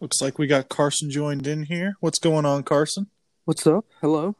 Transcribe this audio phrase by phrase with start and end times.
[0.00, 1.92] Looks like we got Carson joined in here.
[2.00, 3.08] What's going on, Carson?
[3.44, 3.84] What's up?
[4.00, 4.34] Hello.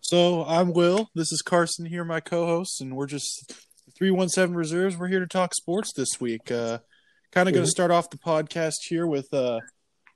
[0.00, 1.10] So I'm Will.
[1.12, 3.52] This is Carson here, my co-host, and we're just
[3.98, 4.96] 317 Reserves.
[4.96, 6.52] We're here to talk sports this week.
[6.52, 6.78] Uh,
[7.32, 9.58] kind of going to start off the podcast here with uh,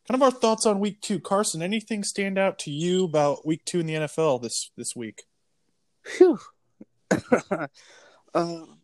[0.07, 1.19] kind of our thoughts on week two.
[1.19, 5.25] Carson, anything stand out to you about week two in the NFL this this week?
[6.05, 6.39] Phew.
[7.51, 7.67] uh,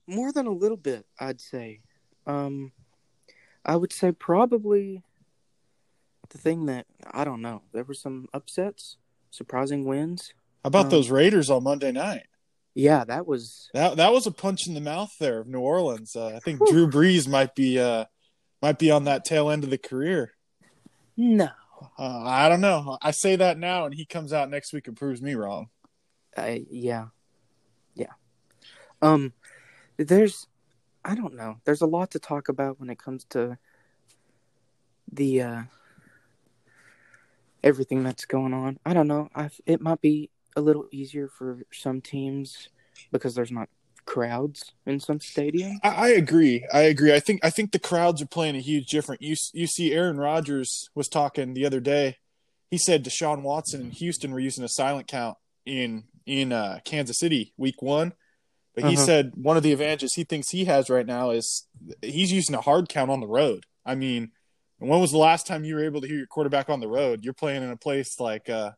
[0.09, 1.79] more than a little bit, I'd say.
[2.27, 2.73] Um,
[3.65, 5.05] I would say probably
[6.33, 7.63] the thing that I don't know.
[7.73, 8.97] There were some upsets,
[9.31, 10.33] surprising wins.
[10.65, 12.27] How about Um, those Raiders on Monday night?
[12.75, 16.17] Yeah, that was That that was a punch in the mouth there of New Orleans.
[16.17, 18.07] Uh, I think Drew Brees might be uh,
[18.63, 20.33] might be on that tail end of the career.
[21.17, 21.51] no.
[21.99, 22.97] Uh, I don't know.
[23.03, 25.69] I say that now, and he comes out next week and proves me wrong.
[26.37, 27.09] I yeah,
[27.97, 28.13] yeah.
[29.03, 29.33] Um,
[29.97, 30.47] there's
[31.05, 31.57] I don't know.
[31.65, 33.59] There's a lot to talk about when it comes to
[35.13, 35.63] the uh
[37.63, 38.79] everything that's going on.
[38.85, 39.29] I don't know.
[39.35, 42.69] I it might be a little easier for some teams
[43.11, 43.69] because there's not
[44.05, 45.77] crowds in some stadiums.
[45.83, 46.67] I, I agree.
[46.73, 47.15] I agree.
[47.15, 49.23] I think I think the crowds are playing a huge difference.
[49.23, 52.17] You you see, Aaron Rodgers was talking the other day.
[52.71, 57.19] He said Deshaun Watson and Houston were using a silent count in in uh, Kansas
[57.19, 58.13] City week one,
[58.75, 59.05] but he Uh-huh.
[59.05, 61.67] said one of the advantages he thinks he has right now is
[62.01, 63.65] he's using a hard count on the road.
[63.85, 64.33] I mean,
[64.89, 67.25] when was the last time you were able to hear your quarterback on the road?
[67.25, 68.73] You're playing in a place like uh,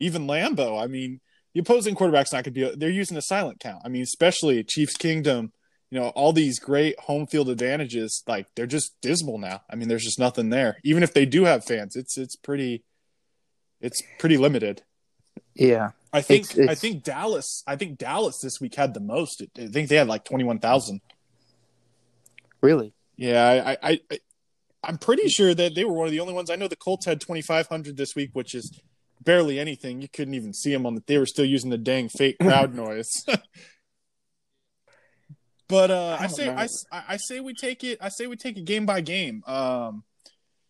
[0.00, 0.82] even Lambeau.
[0.82, 1.20] I mean,
[1.54, 2.76] the opposing quarterback's not going to be.
[2.76, 3.82] They're using a silent count.
[3.84, 5.52] I mean, especially Chiefs Kingdom.
[5.90, 9.60] You know, all these great home field advantages, like they're just dismal now.
[9.70, 10.78] I mean, there's just nothing there.
[10.82, 12.82] Even if they do have fans, it's it's pretty,
[13.80, 14.82] it's pretty limited.
[15.54, 15.92] Yeah.
[16.12, 17.62] I think It's- it's- I think Dallas.
[17.68, 19.42] I think Dallas this week had the most.
[19.56, 21.02] I think they had like twenty one thousand.
[22.60, 22.92] Really?
[23.16, 24.18] Yeah, I, I, I,
[24.86, 26.50] I'm pretty sure that they were one of the only ones.
[26.50, 28.80] I know the Colts had 2,500 this week, which is
[29.22, 30.00] barely anything.
[30.00, 31.02] You couldn't even see them on the.
[31.06, 33.10] They were still using the dang fake crowd noise.
[35.68, 37.98] but uh, I I say I, I, s- I- I say we take it.
[38.00, 39.42] I say we take it game by game.
[39.46, 40.04] Um,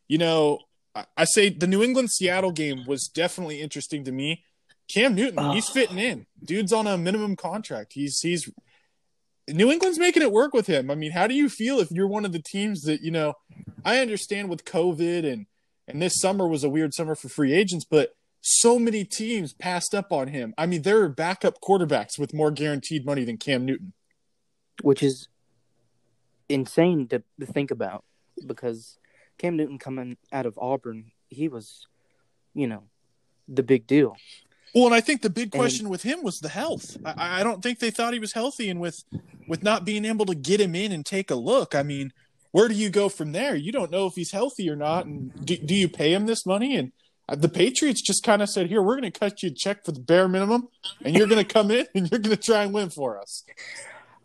[0.08, 0.60] you know,
[0.94, 4.44] I, I say the New England Seattle game was definitely interesting to me.
[4.88, 5.52] Cam Newton, Oh.
[5.52, 6.26] he's fitting in.
[6.44, 7.92] Dude's on a minimum contract.
[7.94, 8.48] He's he's
[9.48, 10.90] New England's making it work with him.
[10.90, 13.34] I mean, how do you feel if you're one of the teams that you know?
[13.84, 15.46] I understand with COVID and
[15.88, 19.94] and this summer was a weird summer for free agents, but so many teams passed
[19.94, 20.54] up on him.
[20.58, 23.92] I mean, there are backup quarterbacks with more guaranteed money than Cam Newton.
[24.82, 25.28] Which is
[26.48, 28.04] insane to, to think about
[28.46, 28.98] because
[29.38, 31.86] Cam Newton coming out of Auburn, he was,
[32.54, 32.84] you know,
[33.48, 34.16] the big deal.
[34.74, 36.96] Well, and I think the big And- question with him was the health.
[37.04, 39.02] I, I don't think they thought he was healthy, and with
[39.48, 42.12] with not being able to get him in and take a look, I mean,
[42.50, 43.54] where do you go from there?
[43.54, 46.44] You don't know if he's healthy or not, and do, do you pay him this
[46.44, 46.76] money?
[46.76, 46.92] And
[47.28, 49.84] uh, the Patriots just kind of said, "Here, we're going to cut you a check
[49.84, 50.68] for the bare minimum,
[51.04, 53.44] and you're going to come in and you're going to try and win for us."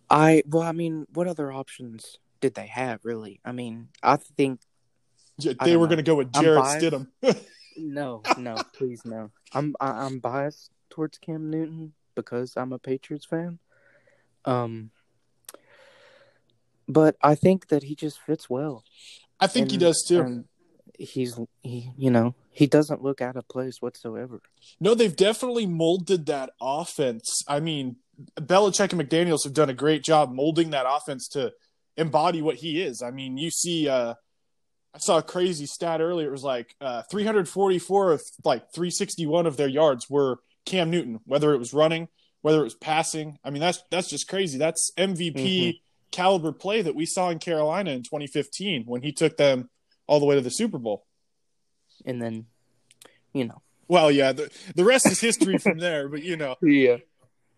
[0.09, 3.40] I well, I mean, what other options did they have really?
[3.46, 4.59] I mean, I think
[5.40, 6.63] I They don't were going to go with Jarrett.
[6.66, 7.07] Stidham.
[7.78, 9.32] no, no, please no.
[9.54, 13.59] I'm I, I'm biased towards Cam Newton because I'm a Patriots fan.
[14.46, 14.92] Um,
[16.88, 18.84] but I think that he just fits well.
[19.40, 20.22] I think he does too.
[20.22, 20.46] and
[20.98, 24.42] he's he, you know, he doesn't look out of place whatsoever.
[24.80, 27.44] No, they've definitely molded that offense.
[27.48, 27.98] I mean,
[28.40, 31.54] Belichick and McDaniels have done a great job molding that offense to
[31.98, 33.02] embody what he is.
[33.02, 34.16] I mean, you see, uh,
[34.94, 36.28] I saw a crazy stat earlier.
[36.28, 41.53] It was like uh, 344 of like 361 of their yards were Cam Newton, whether
[41.53, 42.09] it was running,
[42.41, 43.38] whether it was passing.
[43.44, 44.57] I mean, that's that's just crazy.
[44.57, 45.80] That's MVP Mhm.
[46.12, 49.69] caliber play that we saw in Carolina in 2015 when he took them
[50.07, 51.06] all the way to the Super Bowl.
[52.06, 52.47] And then,
[53.34, 56.56] you know, Well, yeah, the, the rest is history from there, but you know.
[56.62, 56.97] yeah,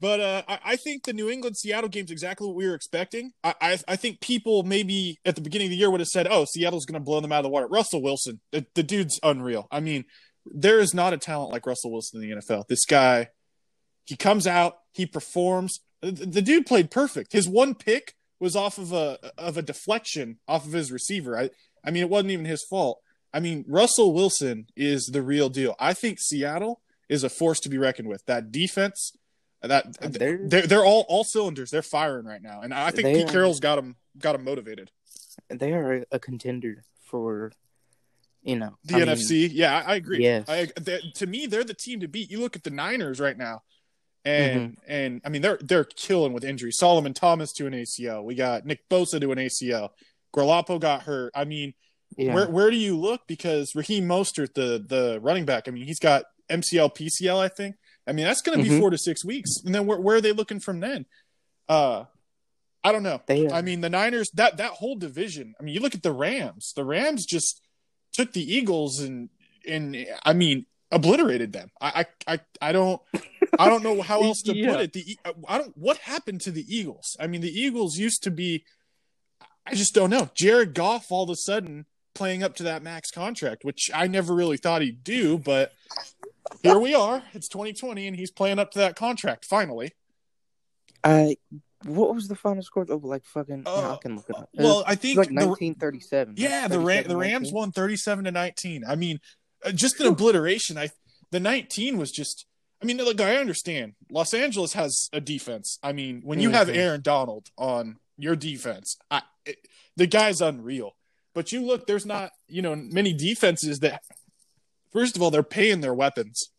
[0.04, 2.76] But uh, I, I think the New England Seattle game is exactly what we were
[2.76, 3.32] expecting.
[3.42, 6.28] I, I, I think people maybe at the beginning of the year would have said,
[6.30, 9.18] "Oh, Seattle's going to blow them out of the water." Russell Wilson, the, the dude's
[9.24, 9.66] unreal.
[9.72, 10.04] I mean,
[10.46, 12.68] there is not a talent like Russell Wilson in the NFL.
[12.68, 13.30] This guy,
[14.04, 15.80] he comes out, he performs.
[16.02, 17.32] The, the dude played perfect.
[17.32, 21.40] His one pick was off of a of a deflection off of his receiver.
[21.40, 21.50] I,
[21.86, 23.00] I mean, it wasn't even his fault.
[23.34, 25.76] I mean, Russell Wilson is the real deal.
[25.80, 28.26] I think Seattle is a force to be reckoned with.
[28.26, 29.14] That defense,
[29.64, 31.72] that uh, They're- they're they're all all cylinders.
[31.72, 34.92] They're firing right now, and I think Pete are- Carroll's got them got them motivated.
[35.50, 37.52] they are a, contender for,
[38.44, 40.22] you know, The I mean, NFC, yeah, I, I agree.
[40.22, 40.48] Yes.
[40.48, 42.30] I, they, to me, they're the team to beat.
[42.30, 43.64] You look at the Niners right now,
[44.26, 44.92] and mm-hmm.
[44.92, 46.78] and I mean they're they're killing with injuries.
[46.78, 48.24] Solomon Thomas to an ACL.
[48.24, 49.90] We got Nick Bosa to an ACL.
[50.36, 51.32] Garoppolo got hurt.
[51.36, 51.74] I mean,
[52.18, 52.34] Yeah.
[52.34, 53.22] where where do you look?
[53.28, 57.76] Because Raheem Mostert, the the running back, I mean, he's got MCL, PCL, I think.
[58.08, 58.80] I mean, that's going to be Mhm.
[58.80, 61.06] four to six weeks, and then where, where are they looking from then?
[61.70, 62.06] Uh,
[62.84, 63.22] I don't know.
[63.30, 65.54] Uh, I mean, the Niners that that whole division.
[65.60, 66.74] I mean, you look at the Rams.
[66.76, 67.62] The Rams just
[68.12, 69.30] took the Eagles and
[69.68, 71.72] and I mean obliterated them.
[71.80, 73.02] I I I, I don't
[73.58, 74.72] I don't know how else to Yeah.
[74.74, 74.94] put it.
[74.94, 75.18] The
[75.48, 77.16] I don't what happened to the Eagles.
[77.22, 78.66] I mean, the Eagles used to be.
[79.66, 80.30] I just don't know.
[80.36, 84.36] Jared Goff all of a sudden playing up to that max contract, which I never
[84.36, 85.72] really thought he'd do, but
[86.62, 87.24] here we are.
[87.34, 89.92] It's 2020 and he's playing up to that contract finally.
[91.04, 91.38] I
[91.86, 92.86] what was the final score?
[92.90, 93.64] Oh, like fucking.
[93.66, 94.50] yeah, I Uh, can look it up.
[94.54, 96.36] Well, I think like the- 1937.
[96.38, 98.84] Yeah, the Ra- the Rams won 37 to 19.
[98.88, 99.20] I mean,
[99.66, 100.78] uh, just an obliteration.
[100.78, 100.90] I
[101.32, 102.46] the 19 was just
[102.82, 103.94] I mean, look, I understand.
[104.12, 105.80] Los Angeles has a defense.
[105.82, 106.76] I mean, when you have Mhm.
[106.76, 109.58] Aaron Donald on your defense, I it,
[109.96, 110.96] the guy's unreal.
[111.34, 114.04] But you look, there's not, you know, many defenses that
[114.94, 116.50] first of all, they're paying their weapons.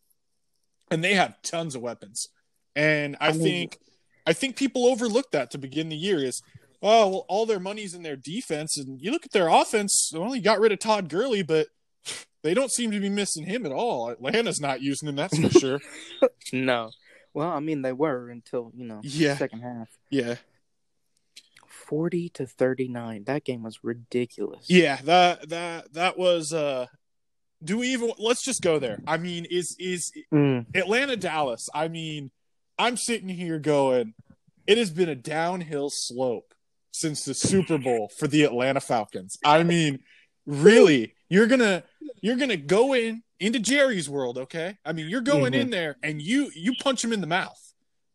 [0.91, 2.29] And they have tons of weapons.
[2.77, 3.79] And I, I mean- think
[4.27, 6.43] I think people overlook that to begin the year is
[6.83, 10.35] oh well all their money's in their defense and you look at their offense well
[10.35, 11.69] you got rid of todd Gurley, but
[12.43, 15.51] they don't seem to be missing him at all atlanta's not using him that's for
[15.59, 15.81] sure
[16.53, 16.91] No.
[17.33, 19.37] Well, I mean they were until you know Yeah.
[19.37, 19.89] second half.
[20.11, 20.37] yeah
[21.67, 23.25] Forty to thirty nine.
[23.25, 24.67] That game was ridiculous.
[24.69, 26.87] yeah that that that was uh
[27.65, 30.67] do we even let's just go there i mean is is Mm.
[30.77, 32.31] atlanta dallas i mean
[32.79, 34.15] i'm sitting here going
[34.67, 36.55] it has been a downhill slope
[36.91, 40.01] since the super bowl for the atlanta falcons i mean
[40.47, 41.83] really you're gonna
[42.21, 45.61] you're gonna go in into jerry's world okay i mean you're going Mhm.
[45.61, 47.61] in there and you you punch him in the mouth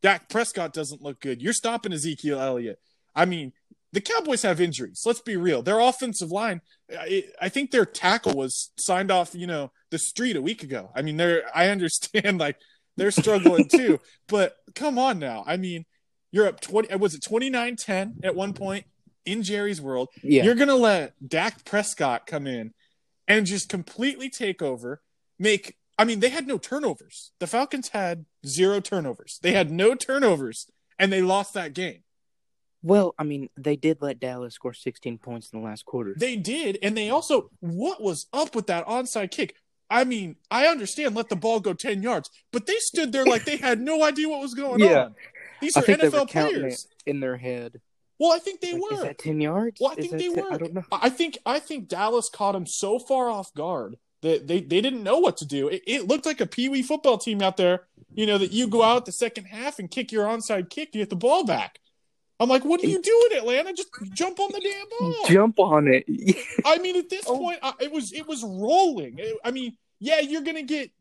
[0.01, 1.41] Dak Prescott doesn't look good.
[1.41, 2.79] You're stopping Ezekiel Elliott.
[3.13, 3.51] I mean,
[3.91, 5.03] the Cowboys have injuries.
[5.05, 5.61] Let's be real.
[5.61, 10.35] Their offensive line, I, I think their tackle was signed off, you know, the street
[10.35, 10.91] a week ago.
[10.95, 12.57] I mean, they're I understand like
[12.97, 15.43] they're struggling too, but come on now.
[15.47, 15.85] I mean,
[16.31, 18.85] you're up 20 was it 29-10 at one point
[19.25, 20.09] in Jerry's world.
[20.21, 20.43] Yeah.
[20.43, 22.73] You're going to let Dak Prescott come in
[23.27, 25.01] and just completely take over,
[25.37, 27.31] make I mean, they had no turnovers.
[27.39, 29.37] The Falcons had zero turnovers.
[29.41, 32.03] They had no turnovers and they lost that game.
[32.81, 36.13] Well, I mean they did let Dallas score sixteen points in the last quarter.
[36.17, 39.55] They did, and they also what was up with that onside kick?
[39.91, 43.45] I mean, I understand let the ball go 10 yards, but they stood there like
[43.45, 45.05] they had no idea what was going Yeah.
[45.05, 45.15] on.
[45.61, 46.87] These I are think they were NFL players.
[47.07, 47.81] in their head.
[48.19, 49.03] Well, I think they Like, Is were.
[49.05, 49.79] that ten yards?
[49.81, 50.35] Well, I Is think they 10?
[50.43, 50.53] were.
[50.53, 50.83] I don't know.
[50.91, 55.01] I think I think Dallas caught him so far off guard that they, they didn't
[55.01, 55.69] know what to do.
[55.69, 58.67] It, it looked like a pee wee football team out there, you know, that you
[58.67, 61.79] go out the second half and kick your onside kick to get the ball back.
[62.39, 63.73] I'm like, what are you doing, Atlanta?
[63.73, 65.15] Just jump on the damn ball.
[65.27, 66.05] Jump on it.
[66.65, 67.37] I mean, at this Oh.
[67.37, 69.15] point, I, it was it was rolling.
[69.19, 70.91] It- I mean, yeah, you're gonna get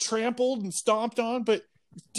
[0.00, 1.62] trampled and stomped on, but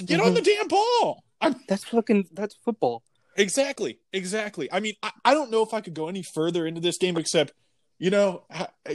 [0.06, 0.36] get on Mhm.
[0.36, 1.24] the damn ball.
[1.42, 2.30] I'm that's fucking.
[2.34, 3.04] That's football.
[3.38, 4.70] Exactly, exactly.
[4.72, 7.16] I mean, I, I don't know if I could go any further into this game
[7.18, 7.54] except,
[7.98, 8.44] you know,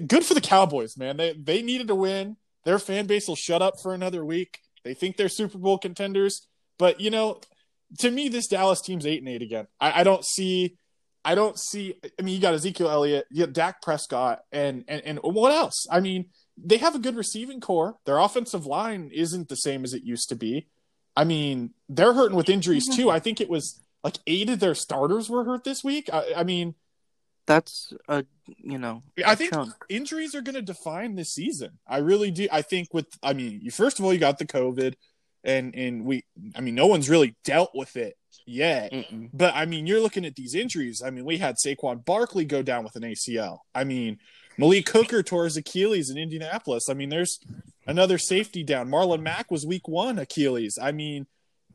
[0.06, 1.16] good for the Cowboys, man.
[1.16, 2.36] They they needed to win.
[2.64, 4.60] Their fan base will shut up for another week.
[4.82, 6.46] They think they're Super Bowl contenders,
[6.78, 7.40] but you know,
[7.98, 9.66] to me, this Dallas team's eight and eight again.
[9.80, 10.76] I, I don't see,
[11.24, 11.94] I don't see.
[12.18, 15.86] I mean, you got Ezekiel Elliott, you got Dak Prescott, and and and what else?
[15.90, 16.26] I mean,
[16.56, 17.96] they have a good receiving core.
[18.06, 20.68] Their offensive line isn't the same as it used to be.
[21.16, 23.10] I mean, they're hurting with injuries too.
[23.10, 26.10] I think it was like eight of their starters were hurt this week.
[26.12, 26.74] I, I mean,
[27.46, 28.24] That's a
[28.58, 29.02] you know.
[29.24, 29.72] I a think chunk.
[29.88, 31.78] injuries are going to define this season.
[31.86, 32.48] I really do.
[32.50, 34.94] I think with, I mean, you first of all, you got the COVID,
[35.44, 36.24] and and we,
[36.56, 38.92] I mean, no one's really dealt with it yet.
[38.92, 39.30] Mm-mm.
[39.32, 41.02] But I mean, you're looking at these injuries.
[41.04, 43.58] I mean, we had Saquon Barkley go down with an ACL.
[43.74, 44.18] I mean,
[44.58, 46.88] Malik Hooker tore his Achilles in Indianapolis.
[46.88, 47.38] I mean, there's
[47.86, 48.88] another safety down.
[48.88, 50.78] Marlon Mack was week one Achilles.
[50.80, 51.26] I mean,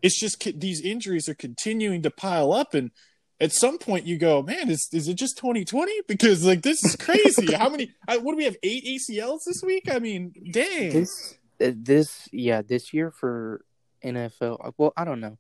[0.02, 2.92] it's just these injuries are continuing to pile up, and
[3.40, 5.92] at some point you go, man, is is it just 2020?
[6.08, 7.54] Because like this is crazy.
[7.56, 7.92] How many?
[8.08, 8.58] I, what do we have?
[8.64, 9.90] Eight ACLs this week?
[9.92, 10.94] I mean, dang.
[10.94, 13.62] This uh, this yeah this year for
[14.04, 14.58] NFL.
[14.66, 15.38] uh, Well, I don't know.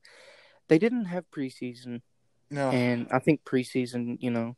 [0.67, 2.01] They didn't have preseason,
[2.51, 2.69] no.
[2.71, 4.55] and I think preseason, you know,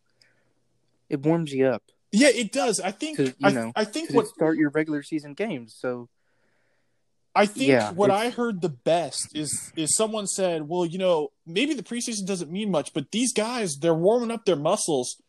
[1.09, 2.79] it warms you up Yeah, it does.
[2.79, 3.19] I think.
[3.19, 5.75] You I, know, I think what start your regular season games.
[5.77, 6.09] So
[7.33, 11.29] I think Yeah, what I heard the best is is someone said, "Well, you know,
[11.45, 15.21] maybe the preseason doesn't mean much, but these guys they're warming up their muscles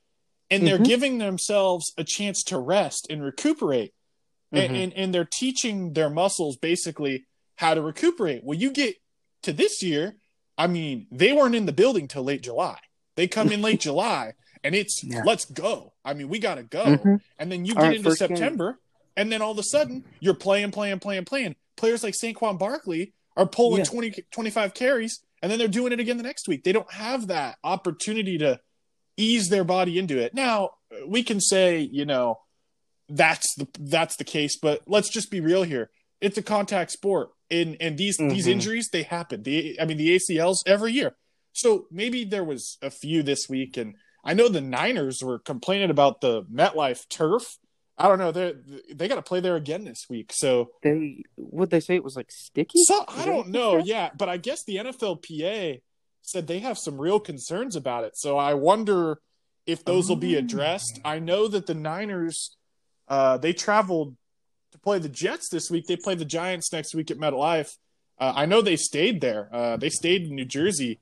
[0.51, 0.85] and they're Mhm.
[0.87, 3.95] giving themselves a chance to rest and recuperate,
[4.53, 4.83] and, Mhm.
[4.85, 7.25] and and they're teaching their muscles basically
[7.57, 8.97] how to recuperate." Well, you get
[9.43, 10.17] to this year,
[10.59, 12.79] I mean, they weren't in the building till late July.
[13.17, 14.33] They come in late July,
[14.63, 15.23] and it's Yeah.
[15.25, 15.95] let's go.
[16.05, 16.85] I mean, we got to go.
[16.85, 17.21] Mhm.
[17.39, 18.29] And then you All get right, into first game.
[18.37, 18.79] September,
[19.17, 21.57] and then all of a sudden you're playing, playing, playing, playing.
[21.77, 23.85] Players like Saquon Barkley are pulling Yeah.
[23.87, 26.65] 20, 25 carries, and then they're doing it again the next week.
[26.65, 28.61] They don't have that opportunity to
[29.17, 30.35] ease their body into it.
[30.35, 30.71] Now
[31.07, 32.39] we can say, you know,
[33.15, 35.91] that's the that's the case, but let's just be real here.
[36.21, 38.53] It's a contact sport, and and these these Mhm.
[38.53, 39.43] injuries they happen.
[39.43, 41.17] The I mean the ACLs every year.
[41.53, 45.91] So maybe there was a few this week, and I know the Niners were complaining
[45.91, 47.59] about the MetLife turf.
[47.99, 48.33] I don't know.
[48.33, 48.55] They
[48.95, 50.33] they got to play there again this week.
[50.33, 52.83] So, They would they say it was like sticky?
[52.85, 53.79] so I don't know.
[53.79, 55.83] Yeah, but I guess the NFLPA
[56.23, 58.17] said they have some real concerns about it.
[58.17, 59.21] So I wonder
[59.67, 60.39] if those will be Oh.
[60.39, 61.01] addressed.
[61.05, 62.57] I know that the Niners
[63.09, 64.17] uh, they traveled
[64.73, 65.87] to play the Jets this week.
[65.87, 67.77] They play the Giants next week at MetLife.
[68.19, 69.49] Uh, I know they stayed there.
[69.53, 71.01] Uh, they stayed in New Jersey.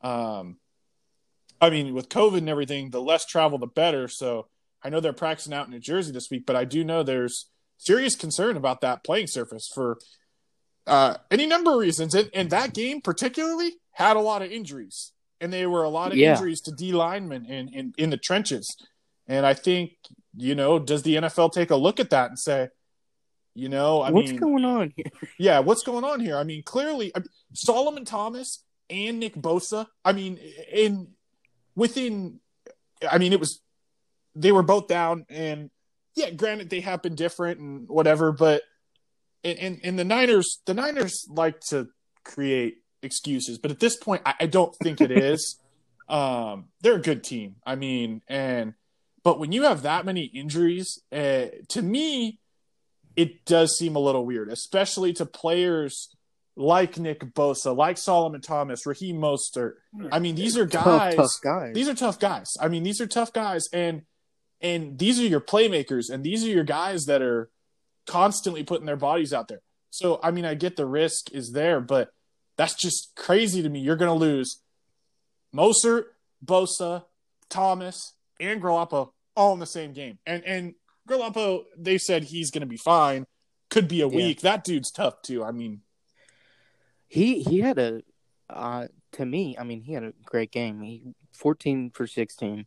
[0.00, 0.56] Um,
[1.60, 4.08] I mean, with COVID and everything, the less travel, the better.
[4.08, 4.46] So
[4.82, 7.46] I know they're practicing out in New Jersey this week, but I do know there's
[7.78, 9.98] serious concern about that playing surface for
[10.86, 12.14] uh, any number of reasons.
[12.14, 16.12] And, and that game, particularly, had a lot of injuries, and they were a lot
[16.12, 16.32] of Yeah.
[16.32, 18.76] injuries to D linemen in, in, in the trenches.
[19.28, 19.92] And I think,
[20.36, 22.68] you know, does the NFL take a look at that and say,
[23.54, 25.06] you know, I mean What's mean, going on here?
[25.38, 26.36] yeah, what's going on here?
[26.36, 29.86] I mean, clearly, I mean, Solomon Thomas and Nick Bosa.
[30.04, 30.38] I mean,
[30.70, 31.08] in
[31.74, 32.40] within,
[33.08, 33.60] I mean, it was
[34.34, 35.70] they were both down, and
[36.14, 38.62] yeah, granted they have been different and whatever, but
[39.42, 41.88] and and, and the Niners, the Niners like to
[42.24, 45.58] create excuses, but at this point, I, I don't think it is.
[46.08, 47.56] um, they're a good team.
[47.64, 48.74] I mean, and
[49.26, 52.38] but when you have that many injuries, uh, to me,
[53.16, 56.14] it does seem a little weird, especially to players
[56.54, 59.72] like Nick Bosa, like Solomon Thomas, Raheem Mostert.
[60.12, 61.14] I mean, these are guys.
[61.16, 61.74] tough, tough guys.
[61.74, 62.52] These are tough guys.
[62.60, 64.02] I mean, these are tough guys, and
[64.60, 67.50] and these are your playmakers, and these are your guys that are
[68.06, 69.62] constantly putting their bodies out there.
[69.90, 72.10] So, I mean, I get the risk is there, but
[72.56, 73.80] that's just crazy to me.
[73.80, 74.62] You're going to lose
[75.52, 76.04] Mostert,
[76.44, 77.06] Bosa,
[77.50, 80.74] Thomas, and Garoppolo all in the same game, and and
[81.08, 83.26] Garoppolo, they said he's going to be fine.
[83.70, 84.16] Could be a Yeah.
[84.16, 84.40] week.
[84.40, 85.44] That dude's tough too.
[85.44, 85.82] I mean,
[87.08, 88.02] He he had a
[88.50, 90.82] uh to me, I mean, he had a great game.
[90.82, 91.02] He
[91.32, 92.66] 14 for 16,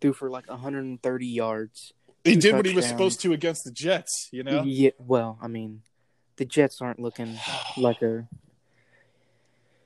[0.00, 1.92] threw for like 130 yards.
[2.24, 4.28] he did what he was supposed to against the Jets.
[4.32, 4.62] You know.
[4.64, 5.82] Yeah, well, I mean,
[6.36, 7.38] the Jets aren't looking
[7.76, 8.28] like a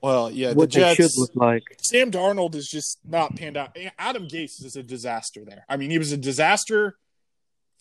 [0.04, 0.96] Well, yeah, the what they Jets.
[0.96, 1.62] should look like.
[1.78, 3.74] Sam Darnold is just not panned out.
[3.98, 5.64] Adam Gase is a disaster there.
[5.68, 6.96] I mean, he was a disaster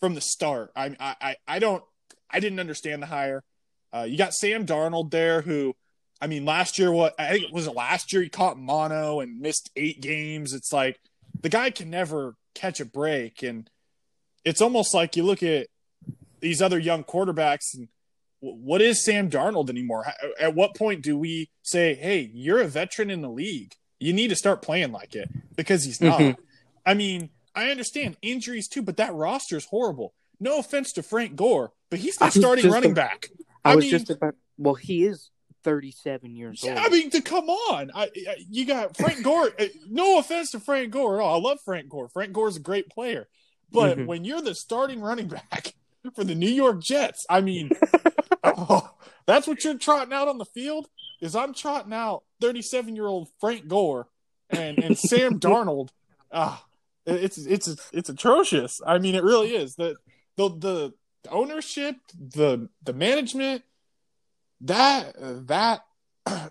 [0.00, 0.70] from the start.
[0.74, 1.84] I, I, I- don't,
[2.30, 3.44] I didn't understand the hire.
[3.92, 5.74] Uh, you got Sam Darnold there, who,
[6.20, 9.20] I mean, last year, what I think it was it last year, he caught mono
[9.20, 10.52] and missed eight games.
[10.54, 10.98] It's like
[11.42, 13.68] the guy can never catch a break, and
[14.44, 15.66] it's almost like you look at
[16.40, 17.88] these other young quarterbacks and
[18.52, 20.06] what is Sam Darnold anymore?
[20.38, 23.74] At what point do we say, "Hey, you're a veteran in the league.
[24.00, 25.28] You need to start playing like it"?
[25.56, 26.20] Because he's not.
[26.20, 26.36] Mhm.
[26.84, 30.14] I mean, I understand injuries too, but that roster is horrible.
[30.40, 33.28] No offense to Frank Gore, but he's the starting running a- back.
[33.64, 34.34] I, I was mean- just about.
[34.58, 35.30] Well, he is
[35.64, 36.78] 37 years Yeah, old.
[36.80, 39.50] I mean, to come on, I, I you got Frank Gore.
[39.58, 41.36] uh, no offense to Frank Gore at all.
[41.36, 42.08] I love Frank Gore.
[42.08, 43.28] Frank Gore's a great player,
[43.72, 44.06] but Mhm.
[44.06, 45.74] when you're the starting running back
[46.14, 47.70] for the New York Jets, I mean,
[48.44, 48.90] oh,
[49.26, 50.88] that's what you're trotting out on the field.
[51.20, 54.08] Is I'm trotting out 37 year old Frank Gore
[54.50, 55.88] and and Sam Darnold.
[56.32, 56.64] Ah,
[57.06, 58.80] it's it's it's atrocious.
[58.86, 59.76] I mean, it really is.
[59.76, 59.96] The
[60.36, 60.94] the the
[61.30, 63.62] ownership, the the management,
[64.62, 65.14] that
[65.46, 65.80] that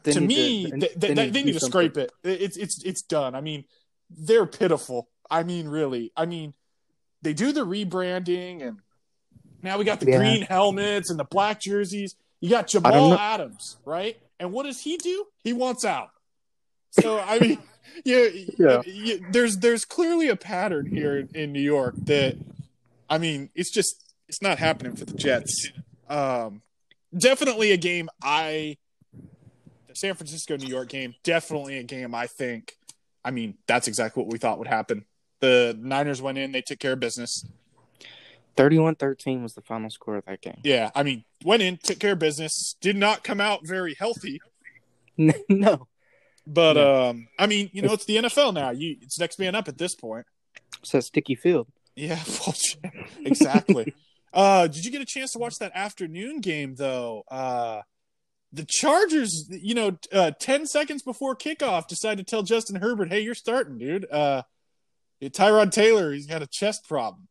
[0.03, 1.91] They to me, to- they, they they, need to they do need to something.
[1.93, 2.11] scrape it.
[2.23, 3.35] It's it's it's done.
[3.35, 3.65] I mean,
[4.09, 5.09] they're pitiful.
[5.29, 6.11] I mean, really.
[6.15, 6.53] I mean,
[7.21, 8.77] they do the rebranding, and
[9.63, 10.17] now we got the Yeah.
[10.17, 12.15] green helmets and the black jerseys.
[12.41, 14.17] You got Jamal Adams, right?
[14.39, 15.25] And what does he do?
[15.43, 16.09] He wants out.
[16.91, 17.57] So I mean,
[18.05, 18.27] yeah,
[18.59, 18.81] Yeah.
[18.85, 22.35] yeah, there's there's clearly a pattern here in, in New York that,
[23.09, 25.69] I mean, it's just it's not happening for the Jets.
[26.09, 26.61] Um,
[27.17, 28.77] definitely a game I,
[29.87, 32.77] the San Francisco New York game, definitely a game I think.
[33.23, 35.05] I mean, that's exactly what we thought would happen.
[35.39, 37.45] The Niners went in, they took care of business.
[38.55, 40.59] 31-13 was the final score of that game.
[40.63, 42.75] Yeah, I mean, went in, took care of business.
[42.81, 44.39] Did not come out very healthy,
[45.17, 45.87] no,
[46.47, 47.07] but Yeah.
[47.09, 48.71] um, I mean, you know, it's the NFL now.
[48.71, 50.25] You, it's next man up at this point.
[50.79, 51.67] it's a sticky field.
[51.95, 52.19] Yeah,
[53.25, 53.93] exactly.
[54.33, 57.23] uh, did you get a chance to watch that afternoon game though?
[57.29, 57.81] Uh,
[58.51, 63.21] the Chargers, you know, uh, ten seconds before kickoff, decided to tell Justin Herbert, "Hey,
[63.21, 64.43] you're starting, dude." Uh,
[65.21, 67.27] Tyrod Taylor, he's got a chest problem.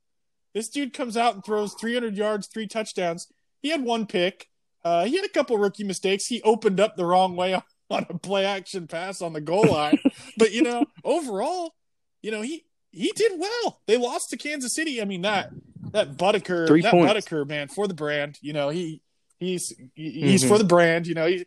[0.55, 3.29] This dude comes out and throws 300 yards, three touchdowns.
[3.63, 4.49] He had one pick.
[4.85, 6.27] Uh, he had a couple rookie mistakes.
[6.27, 7.55] He opened up the wrong way
[7.91, 9.99] on, a play action pass on the goal line.
[10.37, 11.75] but you know, overall,
[12.23, 13.81] you know he he did well.
[13.87, 15.01] They lost to Kansas City.
[15.01, 15.51] I mean that
[15.93, 17.27] that Butker, Three that points.
[17.27, 18.39] Butker man for the brand.
[18.43, 19.03] You know he
[19.39, 20.49] he's he's Mhm.
[20.49, 21.07] for the brand.
[21.07, 21.47] You know he.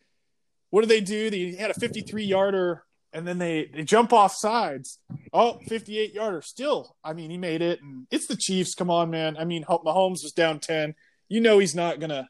[0.72, 1.30] What do they do?
[1.30, 2.84] They had a 53 yarder
[3.16, 5.00] and then they, they jump off sides.
[5.34, 6.42] Oh, 58 yarder.
[6.42, 7.82] Still, I mean, he made it.
[7.82, 8.76] And it's the Chiefs.
[8.76, 9.38] Come on, man.
[9.38, 10.94] I mean, Mahomes was down 10.
[11.30, 12.28] You know he's not going to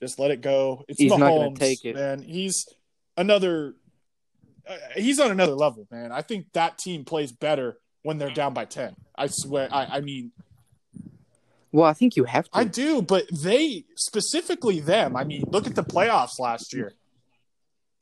[0.00, 0.84] just let it go.
[0.88, 1.94] It's He's Mahomes, not take it.
[1.96, 2.22] man.
[2.22, 2.66] He's
[3.16, 3.74] another.
[4.66, 6.12] Uh, he's on another level, man.
[6.12, 8.94] I think that team plays better when they're down by 10.
[9.16, 9.68] I swear.
[9.72, 10.32] I, I mean,
[11.72, 12.50] Well, I think you have to.
[12.52, 15.16] I do, but they specifically them.
[15.16, 16.92] I mean, look at the playoffs last year.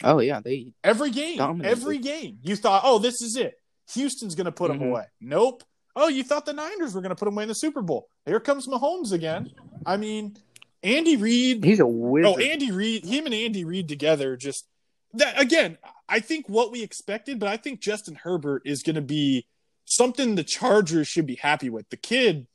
[0.05, 1.71] Oh yeah, they Every game, Dominated.
[1.71, 2.39] every game.
[2.43, 3.55] You thought, oh, this is it.
[3.95, 4.89] Houston's going to put them Mhm.
[4.91, 5.05] away.
[5.21, 5.65] Nope.
[5.97, 8.09] Oh, you thought the Niners were going to put them away in the Super Bowl.
[8.25, 9.51] Here comes Mahomes again.
[9.85, 10.37] I mean,
[10.83, 11.65] Andy Reid.
[11.65, 12.27] he's a wizard.
[12.27, 13.05] Oh, Andy Reid.
[13.05, 14.67] Him and Andy Reid together just
[15.15, 15.77] that again.
[16.09, 19.47] I think what we expected, but I think Justin Herbert is going to be
[19.85, 21.89] something the Chargers should be happy with.
[21.91, 22.47] The kid,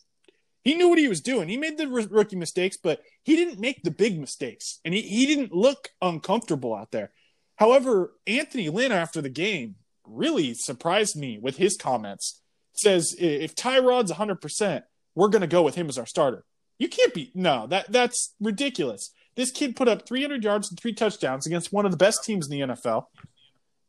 [0.64, 1.50] he knew what he was doing.
[1.50, 5.02] He made the r- rookie mistakes, but he didn't make the big mistakes, and he,
[5.02, 7.12] he didn't look uncomfortable out there.
[7.58, 12.42] However, Anthony Lynn after the game really surprised me with his comments.
[12.74, 14.84] Says if Tyrod's 100%,
[15.16, 16.44] we're going to go with him as our starter.
[16.78, 19.12] You can't be no, that that's ridiculous.
[19.36, 22.50] This kid put up 300 yards and three touchdowns against one of the best teams
[22.50, 23.06] in the NFL.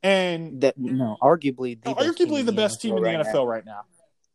[0.02, 3.08] And that no, arguably the no, best team arguably in the best team in the
[3.08, 3.46] right NFL now.
[3.46, 3.80] right now.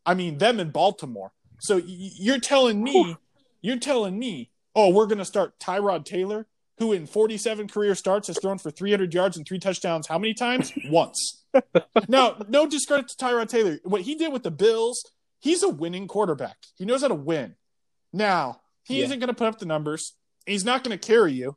[0.06, 1.32] I mean, them in Baltimore.
[1.60, 3.16] So y- you're telling me,
[3.62, 6.48] you're telling me, oh, we're going to start Tyrod Taylor,
[6.82, 10.34] who in 47 career starts has thrown for 300 yards and three touchdowns how many
[10.34, 10.74] times?
[10.90, 11.44] Once.
[12.08, 13.78] now, no discredit to Tyrod Taylor.
[13.84, 15.04] What he did with the Bills,
[15.40, 16.58] he's a winning quarterback.
[16.76, 17.56] He knows how to win.
[18.12, 19.06] Now, he Yeah.
[19.06, 20.14] isn't going to put up the numbers.
[20.48, 21.56] He's not going to carry you.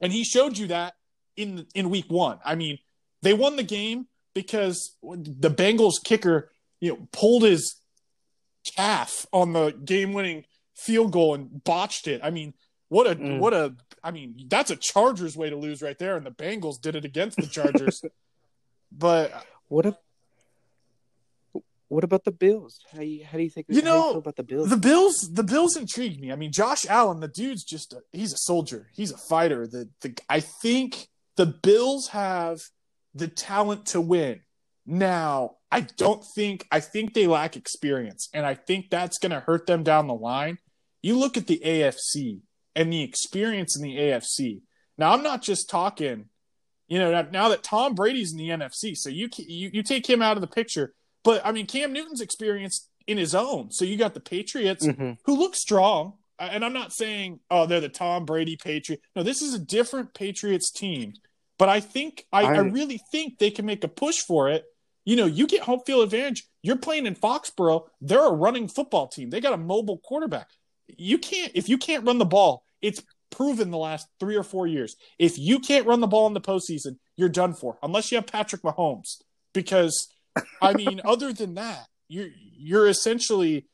[0.00, 0.94] And he showed you that
[1.36, 2.40] in in week 1.
[2.44, 2.78] I mean,
[3.22, 7.76] they won the game because the Bengals kicker, you know, pulled his
[8.76, 10.44] calf on the game-winning
[10.74, 12.20] field goal and botched it.
[12.24, 12.54] I mean,
[12.90, 13.38] what a Mm.
[13.38, 13.74] what a
[14.04, 17.04] I mean, that's a Chargers way to lose right there and the Bengals did it
[17.06, 18.02] against the Chargers.
[18.92, 19.32] but
[19.68, 19.96] What a,
[21.88, 22.80] what about the Bills?
[22.92, 24.70] How you how do you think You how do you know, about the Bills?
[24.70, 26.30] the Bills the Bills intrigued me.
[26.30, 28.88] I mean, Josh Allen, the dude's just a, he's a soldier.
[28.94, 29.66] He's a fighter.
[29.66, 32.60] The the I think the Bills have
[33.14, 34.40] the talent to win.
[34.86, 39.40] Now, I don't think I think they lack experience and I think that's going to
[39.40, 40.58] hurt them down the line.
[41.02, 42.40] You look at the AFC
[42.76, 44.60] and the experience in the AFC.
[44.98, 46.26] Now, I'm not just talking
[46.88, 50.20] you know, now- that Tom Brady's in the NFC, so you you you take him
[50.22, 53.70] out of the picture, but I mean Cam Newton's experience in his own.
[53.70, 55.16] So you got the Patriots Mhm.
[55.24, 56.14] who look strong.
[56.40, 59.02] And I'm not saying, oh, they're the Tom Brady Patriot.
[59.14, 61.12] No, this is a different Patriots team.
[61.58, 64.64] But I think, I, I, I- really think they can make a push for it.
[65.04, 66.44] You know, you get home field advantage.
[66.62, 67.86] You're playing in Foxborough.
[68.00, 69.28] They're a running football team.
[69.30, 70.48] They got a mobile quarterback.
[70.98, 74.66] You can't, if you can't run the ball, it's proven the last three or four
[74.66, 74.96] years.
[75.18, 78.26] If you can't run the ball in the postseason, you're done for, unless you have
[78.26, 79.16] Patrick Mahomes.
[79.52, 80.08] Because,
[80.60, 83.66] I mean, other than that, you're you're essentially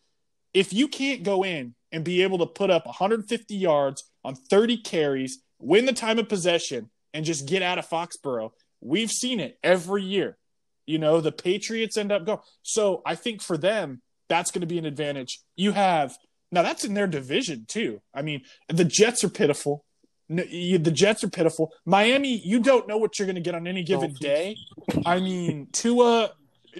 [0.56, 4.78] if you can't go in and be able to put up 150 yards on 30
[4.78, 9.58] carries, win the time of possession, and just get out of Foxborough, we've seen it
[9.62, 10.38] every year.
[10.86, 12.38] You know, the Patriots end up going.
[12.62, 14.00] So I think for them,
[14.30, 15.40] that's going to be an advantage.
[15.56, 16.16] You have
[16.56, 18.00] now that's in their division too.
[18.14, 18.40] I mean,
[18.70, 19.84] the Jets are pitiful.
[20.30, 21.70] The Jets are pitiful.
[21.84, 24.56] Miami, you don't know what you're going to get on any given day.
[25.04, 26.30] I mean, Tua,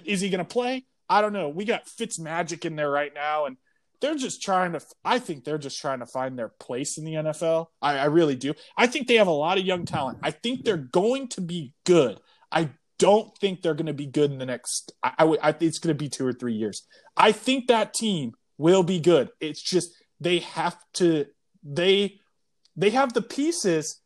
[0.03, 0.85] is he going to play?
[1.07, 1.47] I don't know.
[1.49, 3.57] We got Fitz Magic in there right now, and
[4.01, 4.81] they're just trying to.
[5.05, 7.67] I think they're just trying to find their place in the NFL.
[7.79, 8.55] I, I really do.
[8.75, 10.17] I think they have a lot of young talent.
[10.23, 12.19] I think they're going to be good.
[12.51, 14.91] I don't think they're going to be good in the next.
[15.03, 16.83] I, I, I think it's going to be two or three years.
[17.15, 19.29] I think that team will be good.
[19.39, 21.25] It's just they have to.
[21.63, 22.19] They
[22.75, 24.01] they have the pieces.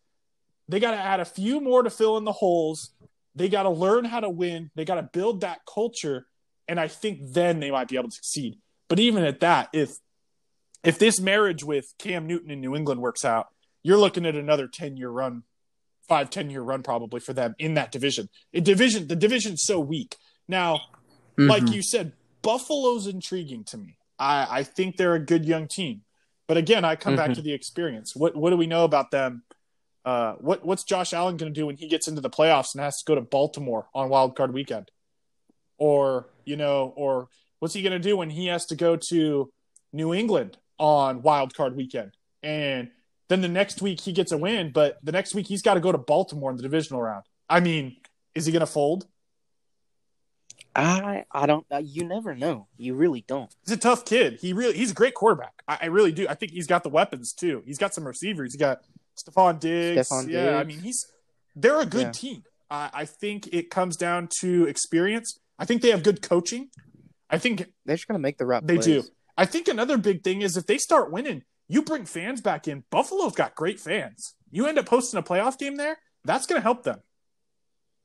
[0.67, 2.91] They got to add a few more to fill in the holes.
[3.35, 4.71] They got to learn how to win.
[4.75, 6.27] They got to build that culture,
[6.67, 8.59] and I think then they might be able to succeed.
[8.87, 9.91] But even at that, if
[10.83, 13.47] if this marriage with Cam Newton in New England works out,
[13.83, 15.43] you're looking at another ten year run,
[16.07, 18.29] five ten year run probably for them in that division.
[18.53, 20.15] A division, the division's so weak
[20.47, 20.81] now.
[21.37, 21.73] Like Mhm.
[21.75, 23.97] you said, Buffalo's intriguing to me.
[24.21, 26.03] I, I think they're a good young team.
[26.47, 27.35] But again, I come back Mhm.
[27.35, 28.15] to the experience.
[28.15, 29.43] What what do we know about them?
[30.05, 32.83] Uh, what what's Josh Allen going to do when he gets into the playoffs and
[32.83, 34.91] has to go to Baltimore on Wild Card Weekend,
[35.77, 37.27] or you know, or
[37.59, 39.51] What's he going to do when he has to go to
[39.93, 42.17] New England on wild card weekend?
[42.41, 42.89] And
[43.29, 45.79] then the next week he gets a win, but the next week he's got to
[45.79, 47.23] go to Baltimore in the divisional round.
[47.47, 47.97] I mean,
[48.33, 49.05] is he going to fold?
[50.75, 51.65] I I don't.
[51.71, 52.67] Uh, you never know.
[52.77, 53.53] You really don't.
[53.65, 54.39] He's a tough kid.
[54.41, 55.61] He really he's a great quarterback.
[55.67, 56.27] I, I really do.
[56.29, 57.63] I think he's got the weapons too.
[57.65, 58.53] He's got some receivers.
[58.53, 58.81] He's got
[59.17, 60.09] Stefon Diggs.
[60.09, 61.05] Stefon yeah, I mean he's
[61.55, 62.11] they're a good Yeah.
[62.11, 62.43] team.
[62.69, 65.37] I I think it comes down to experience.
[65.59, 66.69] I think they have good coaching.
[67.29, 68.65] I think They're just gonna make the right.
[68.65, 68.85] They plays.
[68.85, 69.03] do.
[69.37, 72.83] I think another big thing is if they start winning, you bring fans back in.
[72.91, 74.35] Buffalo's got great fans.
[74.51, 76.99] You end up hosting a playoff game there, that's going to help them.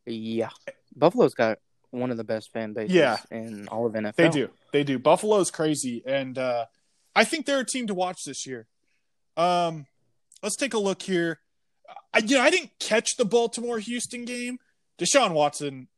[0.07, 0.51] Yeah,
[0.95, 1.59] Buffalo's got
[1.97, 2.95] one of the best fan bases.
[2.95, 3.17] Yeah.
[3.31, 4.15] in all of NFL.
[4.17, 4.51] They do.
[4.73, 4.99] They do.
[4.99, 6.67] Buffalo's crazy, and uh,
[7.15, 8.67] I think they're a team to watch this year.
[9.37, 9.87] Um,
[10.43, 11.41] let's take a look here.
[12.13, 14.59] I, you know, I didn't catch the Baltimore Houston game.
[14.99, 15.89] Deshaun Watson,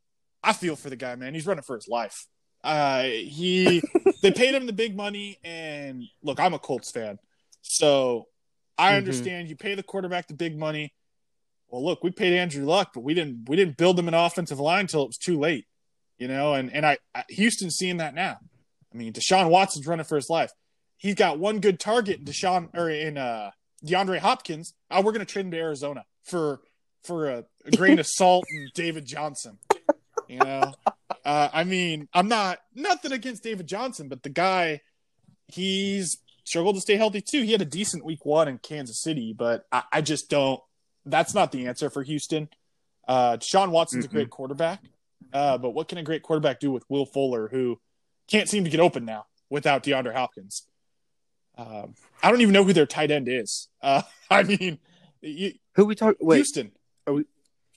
[0.42, 1.34] I feel for the guy, man.
[1.34, 2.26] He's running for his life.
[2.64, 3.82] Uh, he
[4.22, 7.18] they paid him the big money, and look, I'm a Colts fan,
[7.62, 8.26] so
[8.76, 8.96] I Mhm.
[8.98, 10.92] understand you pay the quarterback the big money.
[11.68, 14.58] Well, look, we paid Andrew Luck, but we didn't we didn't build him an offensive
[14.58, 15.66] line until it was too late,
[16.18, 16.54] you know.
[16.54, 18.38] And and I, I Houston's seeing that now.
[18.92, 20.50] I mean, Deshaun Watson's running for his life.
[20.96, 23.50] He's got one good target in Deshaun or in uh,
[23.86, 24.74] DeAndre Hopkins.
[24.90, 26.60] Oh, we're gonna trade him to Arizona for
[27.04, 29.58] for a, a grain of salt and David Johnson.
[30.28, 30.74] You know,
[31.24, 34.80] uh, I mean, I'm not nothing against David Johnson, but the guy,
[35.46, 37.42] he's struggled to stay healthy too.
[37.42, 40.60] He had a decent week one in Kansas City, but I, I just don't.
[41.06, 42.48] That's not the answer for Houston.
[43.06, 44.12] Uh, Sean Watson's a Mhm.
[44.12, 44.82] great quarterback,
[45.32, 47.80] uh, but what can a great quarterback do with Will Fuller, who
[48.28, 50.66] can't seem to get open now without DeAndre Hopkins?
[51.56, 53.68] Um, I don't even know who their tight end is.
[53.82, 54.78] Uh, I mean,
[55.20, 56.16] you, Who we talk?
[56.20, 56.36] Wait.
[56.36, 56.72] Houston.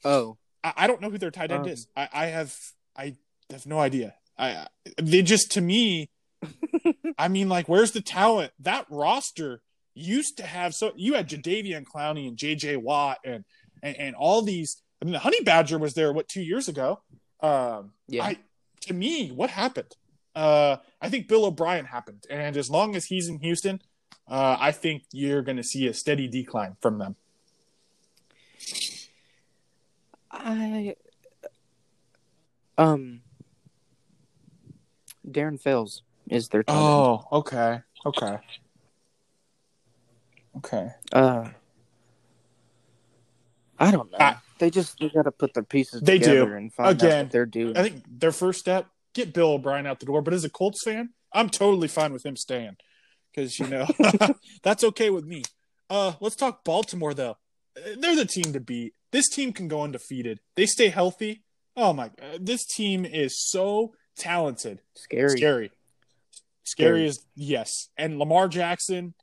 [0.03, 1.87] Oh, I, I don't know who their tight end Um, is.
[1.95, 2.55] I, I have
[2.95, 3.15] I
[3.49, 4.15] have no idea.
[4.37, 4.67] I
[5.01, 6.09] they just to me.
[7.17, 8.51] I mean, like, where's the talent?
[8.59, 9.61] That roster
[9.93, 12.77] used to have so you had Jadeveon Clowney and J.J.
[12.77, 13.45] Watt and,
[13.83, 14.81] and and all these.
[15.01, 17.01] I mean, the Honey Badger was there what two years ago.
[17.41, 18.23] Um, Yeah.
[18.25, 18.37] I,
[18.81, 19.95] to me, what happened?
[20.35, 23.81] Uh, I think Bill O'Brien happened, and as long as he's in Houston,
[24.27, 27.15] uh, I think you're going to see a steady decline from them.
[30.31, 30.95] I
[32.77, 33.21] um
[35.27, 36.81] Darren Fells is their tight end.
[36.81, 38.37] Oh, okay, okay,
[40.57, 40.91] okay.
[41.11, 41.49] Uh,
[43.77, 44.17] I don't know.
[44.19, 46.25] I- they just they got to put their pieces They do.
[46.25, 47.75] together and find out Again, what they're doing.
[47.75, 50.21] I think their first step get Bill O'Brien out the door.
[50.21, 52.77] But as a Colts fan, I'm totally fine with him staying
[53.33, 53.87] because you know
[54.63, 55.43] that's okay with me.
[55.89, 57.37] Uh, let's talk Baltimore though.
[57.97, 58.93] They're the team to beat.
[59.11, 60.39] This team can go undefeated.
[60.55, 61.43] They stay healthy.
[61.75, 62.11] Oh my!
[62.39, 64.81] This team is so talented.
[64.95, 65.37] Scary.
[65.37, 65.71] Scary.
[66.63, 67.89] Scary is yes.
[67.97, 69.13] And Lamar Jackson,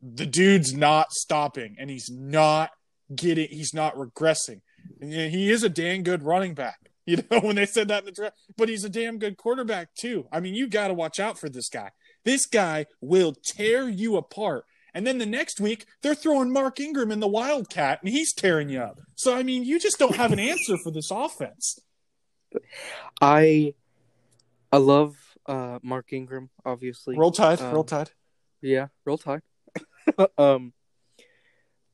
[0.00, 2.70] the dude's not stopping, and he's not
[3.14, 3.48] getting.
[3.48, 4.60] He's not regressing.
[5.00, 6.78] And he is a damn good running back.
[7.06, 9.94] You know when they said that in the draft, but he's a damn good quarterback
[9.94, 10.26] too.
[10.32, 11.90] I mean, you got to watch out for this guy.
[12.24, 14.64] This guy will tear you apart.
[14.94, 18.70] And then the next week, they're throwing Mark Ingram in the Wildcat, and he's tearing
[18.70, 19.00] you up.
[19.16, 21.78] So I mean, you just don't have an answer for this offense.
[23.20, 23.74] I
[24.72, 27.18] I love uh Mark Ingram, obviously.
[27.18, 28.12] Roll Tide, Um, roll Tide.
[28.62, 29.42] Yeah, roll tide.
[30.38, 30.72] um,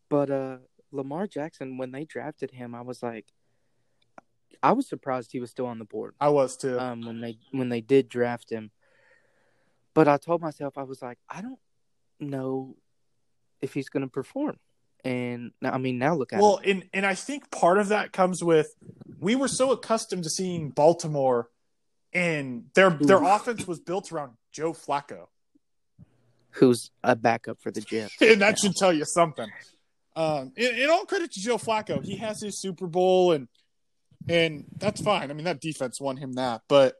[0.08, 0.58] but uh,
[0.92, 3.26] Lamar Jackson, when they drafted him, I was like,
[4.62, 6.14] I was surprised he was still on the board.
[6.20, 6.78] I was too.
[6.78, 8.70] Um, when they when they did draft him,
[9.94, 11.58] but I told myself I was like, I don't
[12.18, 12.76] know
[13.62, 14.58] if he's going to perform.
[15.02, 16.80] And I mean, now look at Well, him.
[16.80, 18.74] and and I think part of that comes with
[19.18, 21.48] we were so accustomed to seeing Baltimore,
[22.12, 25.28] and their their offense was built around Joe Flacco,
[26.50, 28.14] who's a backup for the Jets.
[28.20, 28.54] and that now.
[28.56, 29.48] should tell you something.
[30.20, 33.48] Um, and, and all credit to Joe Flacco, he has his Super Bowl, and
[34.28, 35.30] and that's fine.
[35.30, 36.94] I mean, that defense won him that, but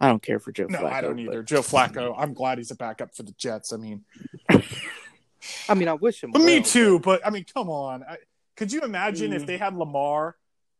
[0.00, 0.92] I don't care for Joe no, Flacco.
[0.92, 1.42] I don't but- either.
[1.42, 3.72] Joe Flacco, I'm glad he's a backup for the Jets.
[3.72, 4.04] I mean,
[5.68, 6.30] I mean, I wish him.
[6.32, 6.98] But me too.
[7.00, 8.02] But I mean, come on.
[8.02, 8.16] I,
[8.56, 9.46] could you imagine if Mm.
[9.46, 10.36] they had Lamar,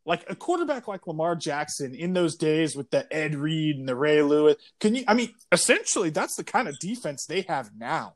[0.07, 3.95] like a quarterback like Lamar Jackson in those days with the Ed Reed and the
[3.97, 4.57] Ray Lewis?
[4.81, 5.05] Can you?
[5.07, 8.15] I mean, essentially, that's the kind of defense they have now.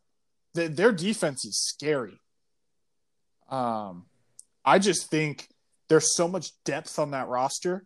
[0.55, 2.19] The, their defense is scary.
[3.51, 4.07] Um,
[4.65, 5.49] I just think
[5.89, 7.85] there's so much depth on that roster.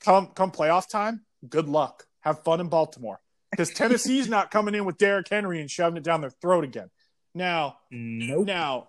[0.00, 2.04] Come come playoff time, good luck.
[2.20, 3.20] Have fun in Baltimore
[3.50, 6.90] because Tennessee's not coming in with Derrick Henry and shoving it down their throat again.
[7.34, 8.46] Now, Nope.
[8.46, 8.88] now,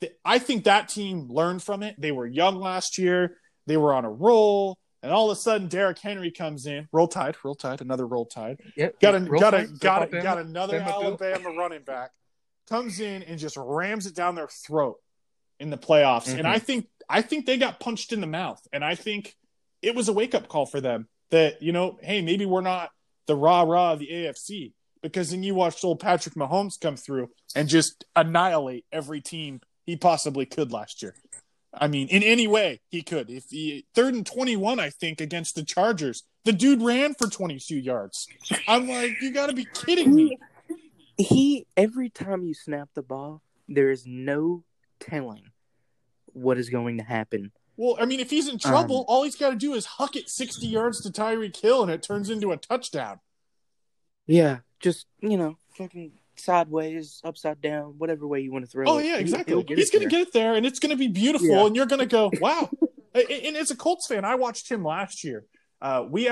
[0.00, 1.96] th- I think that team learned from it.
[1.98, 3.36] They were young last year.
[3.66, 4.78] They were on a roll.
[5.02, 6.88] And all of a sudden, Derrick Henry comes in.
[6.92, 8.58] Roll Tide, roll Tide, another roll Tide.
[8.76, 9.00] Yep.
[9.00, 12.12] Got a, got a, got a, got another Alabama Alabama running back
[12.68, 14.96] comes in and just rams it down their throat
[15.58, 16.28] in the playoffs.
[16.28, 16.50] And Mhm.
[16.50, 18.60] I think I think they got punched in the mouth.
[18.72, 19.36] And I think
[19.82, 22.90] it was a wake up call for them that you know, hey, maybe we're not
[23.26, 24.72] the rah rah of the AFC
[25.02, 29.96] because then you watched old Patrick Mahomes come through and just annihilate every team he
[29.96, 31.14] possibly could last year.
[31.74, 33.30] I mean, in any way he could.
[33.30, 37.28] If he third and twenty one, I think against the Chargers, the dude ran for
[37.28, 38.26] twenty two yards.
[38.68, 40.38] I'm like, you got to be kidding me.
[41.18, 44.64] He every time you snap the ball, there is no
[45.00, 45.50] telling
[46.26, 47.52] what is going to happen.
[47.76, 50.28] Well, I mean, if he's in trouble, all he's got to do is huck it
[50.28, 53.20] sixty yards to Tyreek Hill, and it turns into a touchdown.
[54.26, 58.88] Yeah, just you know, fucking sideways, upside down, whatever way you want to throw it.
[58.88, 59.06] Oh it.
[59.06, 59.64] yeah, exactly.
[59.68, 61.66] He's going to get it there, and it's going to be beautiful, Yeah.
[61.66, 62.70] and you're going to go, "Wow!"
[63.14, 65.44] and as a Colts fan, I watched him last year.
[65.80, 66.30] Uh, we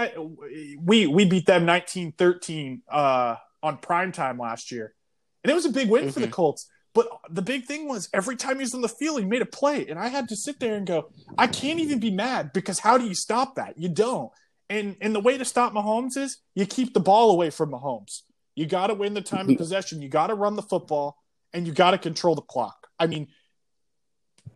[0.81, 4.95] we we beat them 19-13 uh, on prime time last year,
[5.43, 6.33] and it was a big win for the Mhm.
[6.33, 6.69] Colts.
[6.93, 9.47] But the big thing was every time he was on the field, he made a
[9.47, 12.81] play, and I had to sit there and go, "I can't even be mad because
[12.81, 13.79] how do you stop that?
[13.79, 14.33] You don't."
[14.69, 18.23] And and the way to stop Mahomes is you keep the ball away from Mahomes.
[18.57, 20.03] You got to win the time of possession.
[20.03, 21.17] You got to run the football,
[21.53, 22.89] and you got to control the clock.
[22.99, 23.29] I mean,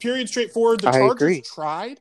[0.01, 0.81] period, straightforward.
[0.81, 2.01] The Chargers tried,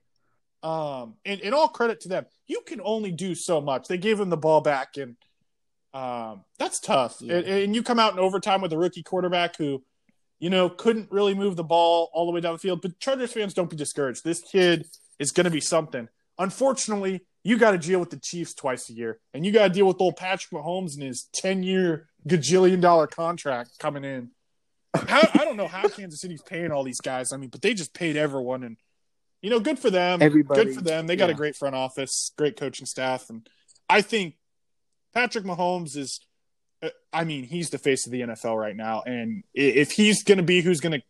[0.64, 2.26] um, and, and all credit to them.
[2.48, 3.88] You can only do so much.
[3.88, 5.16] They gave him the ball back, and
[5.94, 7.18] um, that's tough.
[7.22, 7.36] Yeah.
[7.36, 9.84] And, and you come out in overtime with a rookie quarterback who,
[10.40, 12.82] you know, couldn't really move the ball all the way down the field.
[12.82, 14.24] But Chargers fans, don't be discouraged.
[14.24, 14.86] This kid
[15.20, 16.10] is going to be something.
[16.40, 19.74] Unfortunately, you got to deal with the Chiefs twice a year, and you got to
[19.74, 24.32] deal with old Patrick Mahomes and his ten-year gajillion dollar contract coming in.
[24.96, 27.34] How, I don't know how Kansas City's paying all these guys.
[27.34, 28.78] I mean, but they just paid everyone, and
[29.42, 30.22] you know, good for them.
[30.22, 31.06] Everybody, good for them.
[31.06, 33.48] They got a great front office, great coaching staff, and
[33.90, 34.36] I think
[35.14, 36.20] Patrick Mahomes is.
[36.82, 40.38] uh, I mean, he's the face of the NFL right now, and if he's going
[40.40, 41.04] to be who's going to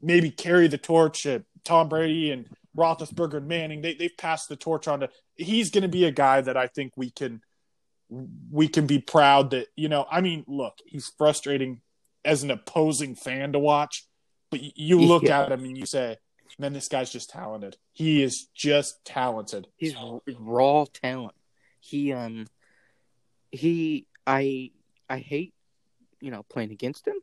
[0.00, 4.56] maybe carry the torch at Tom Brady and Roethlisberger and Manning, they they've passed the
[4.56, 5.08] torch on to.
[5.36, 7.40] He's going to be a guy that I think we can
[8.50, 10.06] we can be proud that you know.
[10.10, 11.80] I mean, look, he's frustrating
[12.24, 14.06] as an opposing fan to watch,
[14.50, 15.42] but you look Yeah.
[15.42, 16.16] at him and you say,
[16.58, 17.76] "Man, this guy's just talented.
[17.92, 19.94] He is just talented." He's
[20.38, 21.34] raw talent.
[21.80, 22.46] He um
[23.52, 24.70] he I
[25.08, 25.54] I hate
[26.20, 27.16] you know playing against him,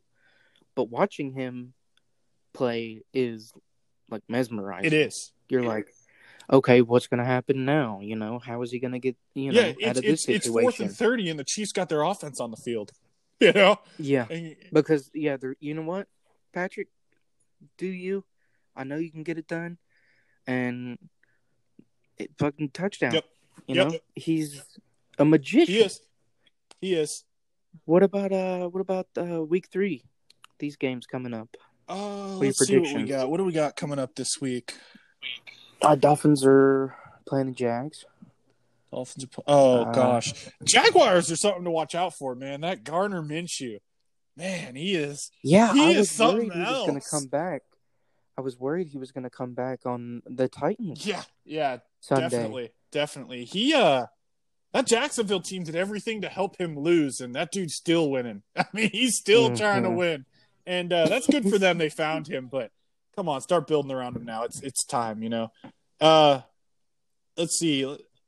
[0.75, 1.73] but watching him
[2.53, 3.51] play is
[4.09, 4.87] like mesmerizing.
[4.87, 5.31] It is.
[5.49, 5.87] You're like,
[6.51, 7.99] okay, what's gonna happen now?
[8.01, 10.45] You know, how is he gonna get you know yeah, out it's of this it's,
[10.45, 12.91] it's fourth and thirty, and the Chiefs got their offense on the field.
[13.41, 16.09] You know, yeah, And- because yeah, they're, you know what,
[16.53, 16.89] Patrick,
[17.77, 18.25] do you?
[18.75, 19.77] I know you can get it done,
[20.45, 20.97] and
[22.17, 23.13] it fucking touchdown.
[23.13, 23.25] Yep.
[23.67, 23.87] You Yep.
[23.93, 24.61] know, he's
[25.17, 25.73] a magician.
[25.73, 26.01] he is.
[26.81, 27.23] He is.
[27.85, 30.03] What about uh what about uh week three?
[30.59, 31.55] These games coming up.
[31.87, 33.29] Uh, let's see what we got.
[33.29, 34.73] What do we got coming up this week?
[35.81, 36.95] Our Dolphins are
[37.27, 38.05] playing the Jags.
[38.91, 39.23] Dolphins.
[39.23, 42.61] Are, pl- oh Uh, gosh, Jaguars are something to watch out for, man.
[42.61, 43.77] That Gardner Minshew,
[44.35, 45.31] man, he is.
[45.43, 47.61] Yeah, He I is was something worried he was gonna come back.
[48.37, 52.29] I was worried he was gonna come back on the Titans Yeah, yeah, Sunday.
[52.29, 53.45] definitely, definitely.
[53.45, 54.05] He uh,
[54.73, 58.43] that Jacksonville team did everything to help him lose, and that dude's still winning.
[58.55, 60.25] I mean, he's still trying to win,
[60.65, 61.77] and uh, that's good for them.
[61.77, 62.71] They found him, but
[63.15, 64.43] come on, start building around him now.
[64.43, 65.51] It's it's time, you know.
[65.99, 66.41] Uh,
[67.37, 67.79] let's see.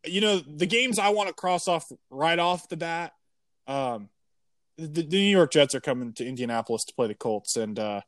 [0.06, 3.14] You know the games I want to cross off right off the bat.
[3.68, 4.10] Um,
[4.78, 8.02] the, the New York Jets are coming to Indianapolis to play the Colts, and uh,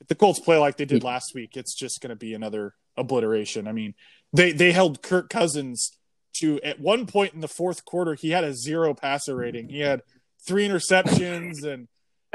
[0.00, 2.74] if the Colts play like they did last week, it's just going to be another
[2.96, 3.68] obliteration.
[3.68, 3.94] I mean,
[4.32, 5.96] they they held Kirk Cousins
[6.34, 9.68] to at one point in the fourth quarter, he had a zero passer rating.
[9.68, 10.02] He had
[10.46, 11.88] three interceptions, and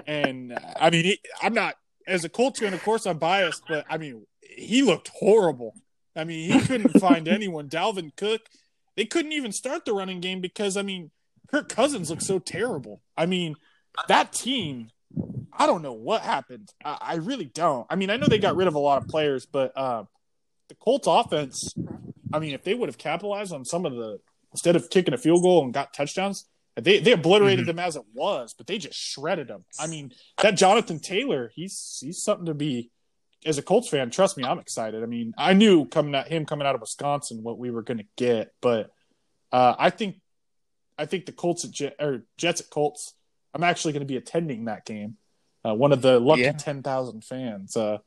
[0.06, 1.76] and I mean, he, I'm not
[2.08, 5.76] as a Colts fan, of course, I'm biased, but I mean, he looked horrible.
[6.16, 7.68] I mean, he couldn't find anyone.
[7.68, 8.42] Dalvin Cook,
[8.96, 11.12] they couldn't even start the running game because I mean,
[11.52, 13.02] Kirk Cousins looked so terrible.
[13.16, 13.56] I mean,
[14.08, 14.90] that team.
[15.60, 16.70] I don't know what happened.
[16.86, 17.88] I, I really don't.
[17.90, 20.04] I mean, I know they got rid of a lot of players, but uh,
[20.70, 21.74] the Colts offense.
[22.34, 24.20] I mean, if they would have capitalized on some of the
[24.52, 28.04] instead of kicking a field goal and got touchdowns, they they obliterated them as it
[28.14, 29.66] was, but they just shredded them.
[29.80, 30.12] I mean,
[30.42, 32.92] that Jonathan Taylor, he's he's something to be.
[33.46, 35.04] As a Colts fan, trust me, I'm excited.
[35.04, 38.00] I mean, I knew coming at him coming out of Wisconsin what we were going
[38.00, 38.90] to get, but
[39.52, 40.20] uh, I think
[40.98, 43.14] I think the Colts at Jet, or Jets at Colts.
[43.54, 45.18] I'm actually going to be attending that game.
[45.64, 46.52] Uh, one of the lucky Yeah.
[46.54, 47.78] ten thousand fans.
[47.78, 48.00] Uh,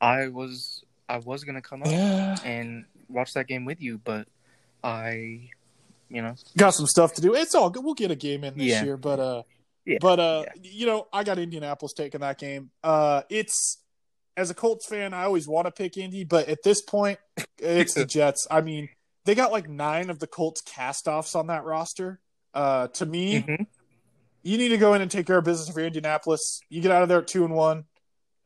[0.00, 4.26] I was I was gonna come up yeah, and watch that game with you, but
[4.82, 5.50] I,
[6.08, 7.34] you know, got some stuff to do.
[7.34, 7.84] It's all good.
[7.84, 8.84] We'll get a game in this Yeah.
[8.84, 9.42] year, but uh,
[9.84, 10.52] Yeah, but uh, yeah.
[10.70, 12.70] you know, I got Indianapolis taking that game.
[12.82, 13.78] Uh, it's
[14.36, 17.18] as a Colts fan, I always want to pick Indy, but at this point,
[17.58, 18.46] it's the Jets.
[18.50, 18.88] I mean,
[19.24, 22.20] they got like nine of the Colts cast-offs on that roster.
[22.54, 23.66] Uh, to me, Mhm.
[24.42, 26.60] you need to go in and take care of business for Indianapolis.
[26.68, 27.84] You get out of there at two and one.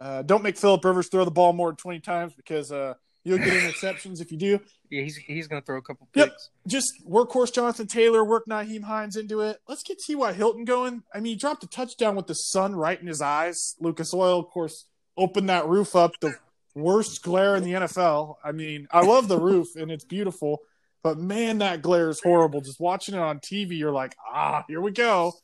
[0.01, 2.94] Uh, don't make Philip Rivers throw the ball more than twenty times because uh,
[3.25, 4.61] you'll get interceptions if you do.
[4.91, 6.27] yeah, he's he's gonna throw a couple picks.
[6.27, 6.37] Yep.
[6.67, 9.61] Just workhorse Jonathan Taylor, work Nyheim Hines into it.
[9.69, 10.33] Let's get T.Y.
[10.33, 11.03] Hilton going.
[11.15, 13.75] I mean, he dropped a touchdown with the sun right in his eyes.
[13.81, 16.13] Lucas Oil, of course, opened that roof up.
[16.21, 16.35] The
[16.75, 18.37] worst glare in the NFL.
[18.45, 20.61] I mean, I love the roof and it's beautiful,
[21.03, 22.61] but man, that glare is horrible.
[22.61, 25.35] Just watching it on TV, you're like, ah, here we go.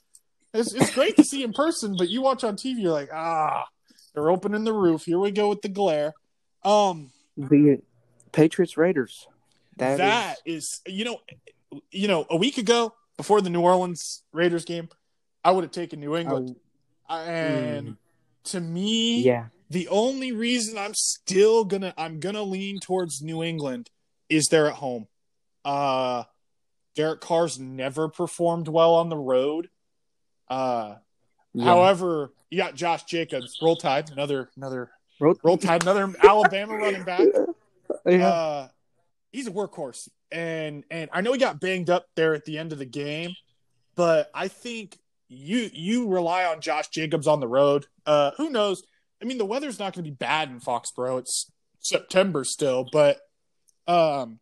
[0.55, 3.67] It's, it's great to see in person, but you watch on TV, you're like, ah,
[4.14, 5.05] they're opening the roof.
[5.05, 6.14] Here we go with the glare.
[6.64, 7.81] Um, The
[8.33, 9.27] Patriots Raiders.
[9.77, 11.20] That, that is, is, you know,
[11.90, 14.88] you know, a week ago before the New Orleans Raiders game,
[15.44, 16.57] I would have taken New England.
[17.09, 17.96] and
[18.44, 23.90] to me, yeah, the only reason I'm still gonna I'm gonna lean towards New England
[24.29, 25.07] is they're at home.
[25.64, 26.24] Uh
[26.96, 29.68] Derek Carr's never performed well on the road.
[30.48, 30.96] Uh
[31.55, 31.64] yeah.
[31.64, 37.04] however, you got Josh Jacobs, roll tide, another another Roll- roll tide, another Alabama running
[37.04, 37.26] back.
[38.07, 38.28] yeah.
[38.28, 38.68] Uh,
[39.33, 42.72] he's a workhorse, and and I know he got banged up there at the end
[42.72, 43.31] of the game,
[43.94, 44.96] but I think
[45.28, 47.87] you you rely on Josh Jacobs on the road.
[48.07, 48.83] Uh, who knows?
[49.20, 51.18] I mean, the weather's not going to be bad in Foxborough.
[51.18, 51.50] It's
[51.81, 53.18] September still, but
[53.87, 54.38] um,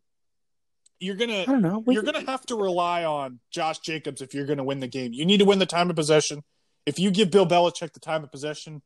[1.01, 1.83] you're gonna I don't know.
[1.87, 5.13] You're to have to rely on Josh Jacobs if you're going to win the game.
[5.13, 6.43] You need to win the time of possession.
[6.85, 8.83] If you give Bill Belichick the time of possession,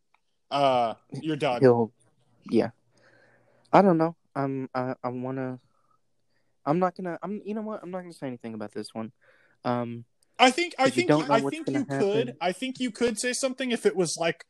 [0.51, 1.61] uh, you're done.
[1.61, 1.93] he'll
[2.51, 2.71] yeah
[3.73, 5.59] i don't know i'm i, I wanna
[6.65, 9.13] i'm not gonna i'm you know what i'm not gonna say anything about this one
[9.65, 10.05] um
[10.41, 12.37] I think I you think know I think you could.
[12.41, 14.47] I think you could say something if it was like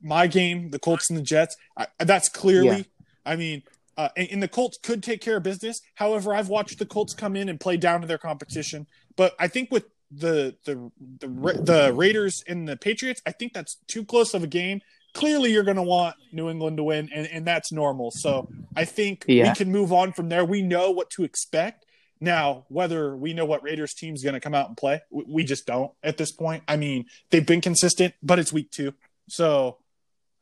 [0.00, 1.56] my game, the Colts and the Jets.
[1.76, 2.76] I, that's clearly.
[2.76, 3.06] Yeah.
[3.26, 3.62] I mean,
[3.96, 5.80] uh, and, and the Colts could take care of business.
[5.96, 8.86] However, I've watched the Colts come in and play down to their competition.
[9.16, 11.28] But I think with the the the
[11.62, 14.80] the Raiders and the Patriots, I think that's too close of a game.
[15.14, 18.10] Clearly, you're going to want New England to win, and, and that's normal.
[18.10, 19.48] So I think Yeah.
[19.48, 20.44] we can move on from there.
[20.44, 21.86] We know what to expect.
[22.20, 25.44] Now, whether we know what Raiders team's going to come out and play, we, we
[25.44, 26.64] just don't at this point.
[26.66, 28.92] I mean, they've been consistent, but it's week two.
[29.28, 29.78] So,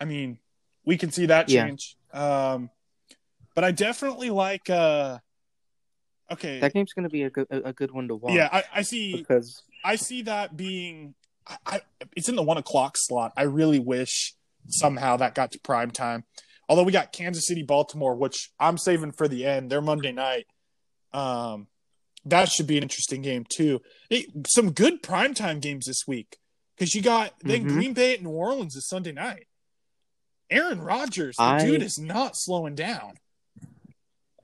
[0.00, 0.38] I mean,
[0.84, 1.66] we can see that Yeah.
[1.66, 1.96] change.
[2.12, 2.70] Um,
[3.54, 5.18] but I definitely like, uh,
[6.30, 6.60] okay.
[6.60, 8.82] that game's gonna be a good a, a good one to watch yeah, I, I
[8.82, 9.16] see.
[9.16, 11.14] because I see that being,
[11.46, 11.80] I, I,
[12.16, 13.32] it's in the one o'clock slot.
[13.36, 14.34] I really wish
[14.68, 16.24] somehow that got to prime time.
[16.68, 19.70] Although we got Kansas City, Baltimore, which I'm saving for the end.
[19.70, 20.46] They're Monday night.
[21.12, 21.66] Um,
[22.24, 23.80] that should be an interesting game too.
[24.08, 26.38] Hey, some good primetime games this week
[26.76, 27.68] because you got then Mhm.
[27.68, 29.48] Green Bay at New Orleans is Sunday night.
[30.50, 33.14] Aaron Rodgers, the I- dude is not slowing down.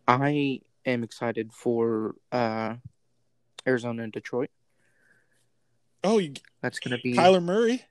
[0.06, 2.76] i am excited for uh
[3.66, 4.50] arizona and detroit
[6.02, 7.84] Oh, you, that's gonna be Kyler Murray.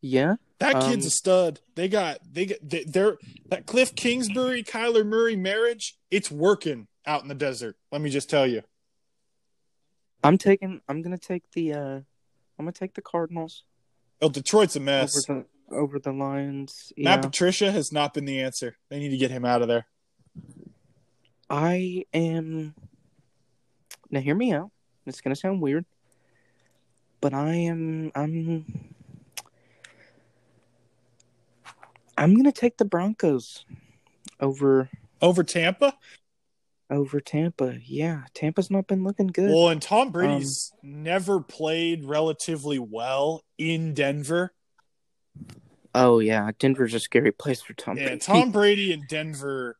[0.00, 1.60] yeah That kid's Um, a stud.
[1.74, 5.98] They got they get they, they're that Cliff Kingsbury Kyler Murray marriage.
[6.10, 7.76] It's working out in the desert.
[7.90, 8.62] Let me just tell you.
[10.24, 12.04] i'm taking i'm gonna take the uh i'm
[12.58, 13.64] gonna take the cardinals
[14.20, 15.28] Oh, Detroit's a mess.
[15.28, 18.76] over the over the lions Matt Patricia has not been the answer.
[18.88, 19.86] They need to get him out of there.
[21.50, 22.74] I am.
[24.10, 24.70] Now, hear me out.
[25.06, 25.84] It's gonna sound weird,
[27.20, 28.12] but I am.
[28.14, 28.91] I'm.
[32.22, 33.64] I'm gonna take the Broncos
[34.38, 34.88] over
[35.20, 35.94] Over Tampa.
[36.88, 37.78] over Tampa.
[37.84, 39.50] Yeah, Tampa's not been looking good.
[39.50, 44.52] Well, and Tom Brady's never played relatively well in Denver.
[45.94, 47.96] oh yeah, Denver's a scary place for Tom.
[47.96, 48.18] Yeah, Brady.
[48.20, 49.76] Tom Brady in Denver.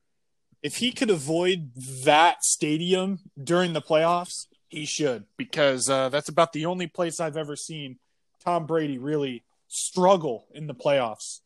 [0.62, 1.70] If he could avoid
[2.05, 7.37] that stadium during the playoffs, he should because uh, that's about the only place I've
[7.37, 7.98] ever seen
[8.44, 11.40] Tom Brady really struggle in the playoffs.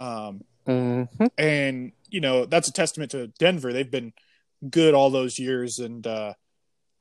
[0.00, 1.30] Um, Mhm.
[1.36, 3.72] and you know that's a testament to Denver.
[3.72, 4.12] They've been
[4.70, 6.34] good all those years, and uh,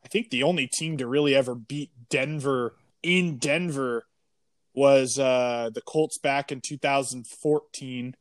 [0.03, 4.05] I think the only team to really ever beat Denver in Denver
[4.73, 8.15] was uh, the Colts back in 2014,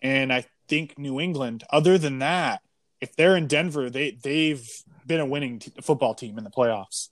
[0.00, 1.64] and I think New England.
[1.70, 2.62] Other than that,
[3.00, 4.66] if they're in Denver, they they've
[5.06, 7.10] been a winning t- football team in the playoffs.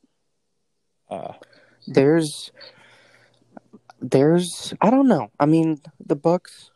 [1.08, 1.34] Uh,
[1.86, 2.50] There's,
[4.00, 4.72] there's.
[4.80, 5.30] I don't know.
[5.38, 6.69] I mean, the Bucks.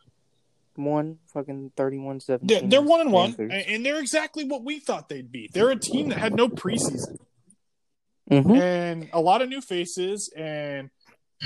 [0.77, 3.63] Won fucking 31 They're, they're one and one, Panthers.
[3.67, 5.49] and they're exactly what we thought they'd be.
[5.53, 7.17] They're a team that had no preseason
[8.31, 8.57] Mhm.
[8.59, 10.89] and a lot of new faces, and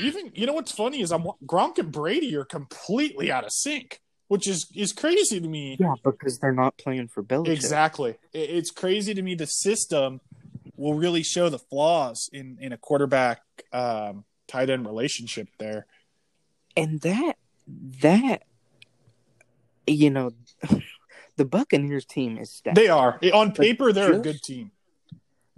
[0.02, 4.00] even you know what's funny is I'm Gronk and Brady are completely out of sync,
[4.30, 5.76] which is is crazy to me.
[5.80, 7.50] Yeah, because they're not playing for Belichick.
[7.50, 9.36] Exactly, It- it's crazy to me.
[9.36, 10.22] The system
[10.78, 13.42] will really show the flaws in in a quarterback
[13.74, 15.86] um, tight end relationship there.
[16.78, 17.34] And that,
[17.68, 18.44] that,
[19.90, 20.32] you know,
[21.38, 22.76] the Buccaneers team is stacked.
[22.76, 24.72] They are on paper they're a good team.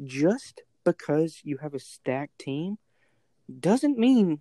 [0.03, 2.77] Just because you have a stacked team
[3.59, 4.39] doesn't mean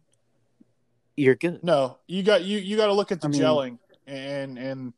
[1.16, 1.62] you're good.
[1.62, 4.92] No, you got you you got to look at the I mean- gelling and and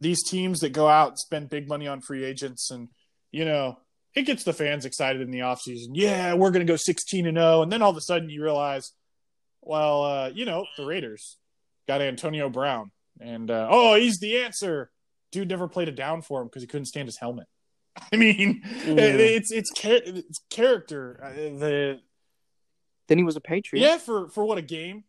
[0.00, 2.88] these teams that go out and spend big money on free agents and
[3.32, 3.78] you know
[4.14, 5.88] it gets the fans excited in the offseason.
[5.92, 8.42] Yeah, we're going to go 16 and 0 and then all of a sudden you
[8.42, 8.92] realize
[9.60, 11.36] well, uh, you know, the Raiders
[11.86, 12.90] got Antonio Brown
[13.20, 14.90] and uh, oh, he's the answer.
[15.32, 17.46] Dude never played a down for him because he couldn't stand his helmet.
[18.12, 18.94] I mean, Yeah.
[18.96, 21.20] it's it's it's character.
[21.22, 22.00] Uh, the
[23.08, 23.82] Then he was a Patriot.
[23.82, 25.04] yeah, for for what a game.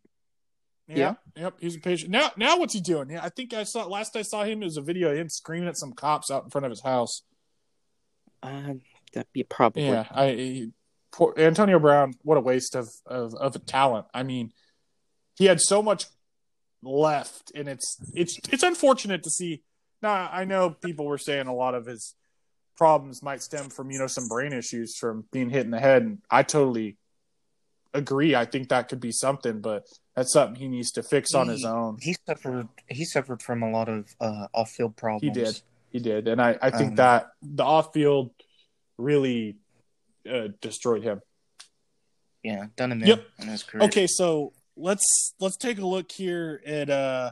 [0.88, 1.54] Yeah, yep.
[1.60, 2.10] He's a patient.
[2.10, 3.12] Now, now what's he doing?
[3.12, 5.30] Yeah, I think I saw last I saw him it was a video of him
[5.30, 7.22] screaming at some cops out in front of his house.
[8.42, 8.74] Uh,
[9.14, 9.86] that'd be probably.
[9.86, 10.72] Yeah, I he,
[11.12, 12.14] poor, Antonio Brown.
[12.24, 14.08] What a waste of, of of a talent.
[14.16, 14.52] I mean,
[15.38, 16.06] he had so much
[16.84, 19.64] left, and it's it's it's unfortunate to see.
[20.02, 22.16] Now I know people were saying a lot of his
[22.78, 26.04] problems might stem from you know some brain issues from being hit in the head,
[26.04, 26.98] and I totally
[27.94, 28.36] agree.
[28.36, 31.66] I think that could be something, but that's something he needs to fix on his
[31.66, 31.98] own.
[32.02, 32.68] He suffered.
[32.88, 35.24] He suffered from a lot of uh, off-field problems.
[35.24, 35.62] He did.
[35.92, 38.32] He did, and I I think Um, that the off field
[38.98, 39.58] really
[40.30, 41.22] uh, destroyed him.
[42.44, 43.28] Yeah, done him in Yep.
[43.40, 43.84] in his career.
[43.86, 47.32] Okay, so let's let's take a look here at uh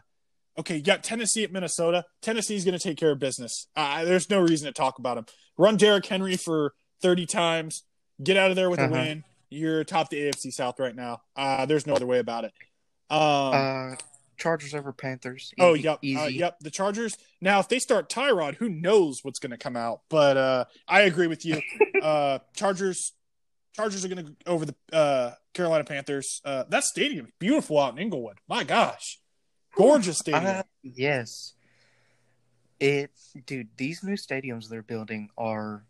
[0.60, 2.04] okay, you got Tennessee at Minnesota.
[2.22, 3.68] Tennessee's going to take care of business.
[3.76, 5.26] Uh, there's no reason to talk about them.
[5.56, 6.74] Run Derrick Henry for
[7.04, 7.84] 30 times.
[8.24, 8.92] Get out of there with a Uh-huh.
[8.94, 9.24] win.
[9.52, 11.22] You're top the AFC South right now.
[11.36, 12.54] Uh, there's no other way about it.
[13.12, 13.20] Um,
[13.54, 13.96] Uh,
[14.38, 15.54] Chargers over Panthers.
[15.60, 16.20] Oh, E- yep, easy.
[16.20, 16.60] uh, yep.
[16.60, 17.18] The Chargers.
[17.40, 20.02] Now, if they start Tyrod, who knows what's going to come out?
[20.10, 21.62] But uh, I agree with you.
[22.02, 23.14] uh, Chargers.
[23.74, 26.42] Chargers are going to over the uh, Carolina Panthers.
[26.44, 28.38] Uh, that stadium is beautiful out in Inglewood.
[28.48, 29.20] My gosh,
[29.76, 30.46] gorgeous stadium.
[30.46, 31.54] Uh, yes.
[32.80, 33.12] It,
[33.46, 33.70] dude.
[33.78, 35.84] These new stadiums they're building are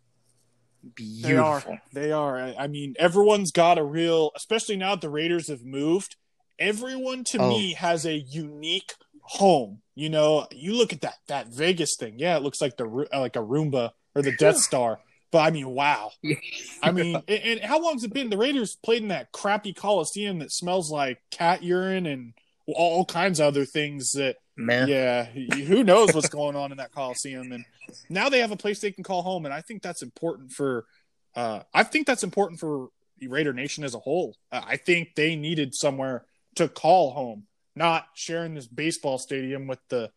[0.96, 1.60] they are.
[1.60, 1.78] beautiful.
[1.92, 2.38] They are.
[2.38, 4.30] I, I mean, everyone's got a real.
[4.36, 6.16] Especially now that the Raiders have moved.
[6.58, 7.48] Everyone to Oh.
[7.50, 9.82] me has a unique home.
[9.94, 12.14] You know, you look at that that Vegas thing.
[12.18, 14.98] Yeah, it looks like the uh, like a Roomba or the Death Star.
[15.30, 16.10] But I mean, wow.
[16.82, 18.30] I mean, and, and how long's it been?
[18.30, 22.32] The Raiders played in that crappy Coliseum that smells like cat urine and
[22.66, 24.88] all kinds of other things that man.
[24.88, 27.52] yeah, who knows what's going on in that Coliseum?
[27.52, 27.64] And
[28.08, 30.86] now they have a place they can call home, and I think that's important for.
[31.34, 32.88] Uh, I think that's important for
[33.22, 34.34] Raider Nation as a whole.
[34.50, 36.24] Uh, I think they needed somewhere
[36.56, 37.44] to call home,
[37.76, 40.10] not sharing this baseball stadium with the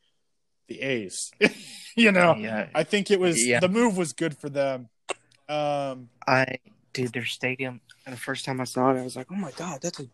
[0.68, 1.32] the A's.
[1.96, 3.60] you know, Yeah, I think it was Yeah.
[3.60, 4.90] the move was good for them.
[5.52, 6.60] Um, I
[6.94, 7.82] dude, their stadium.
[8.06, 10.08] And the first time I saw it, I was like, "Oh my god, that's a,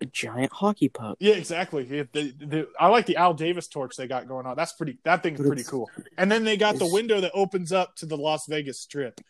[0.00, 1.84] a giant hockey puck." Yeah, exactly.
[1.84, 4.56] The, the, I like the Al Davis torch they got going on.
[4.56, 4.98] That's pretty.
[5.04, 5.90] That thing's pretty cool.
[6.16, 9.20] And then they got the window that opens up to the Las Vegas Strip.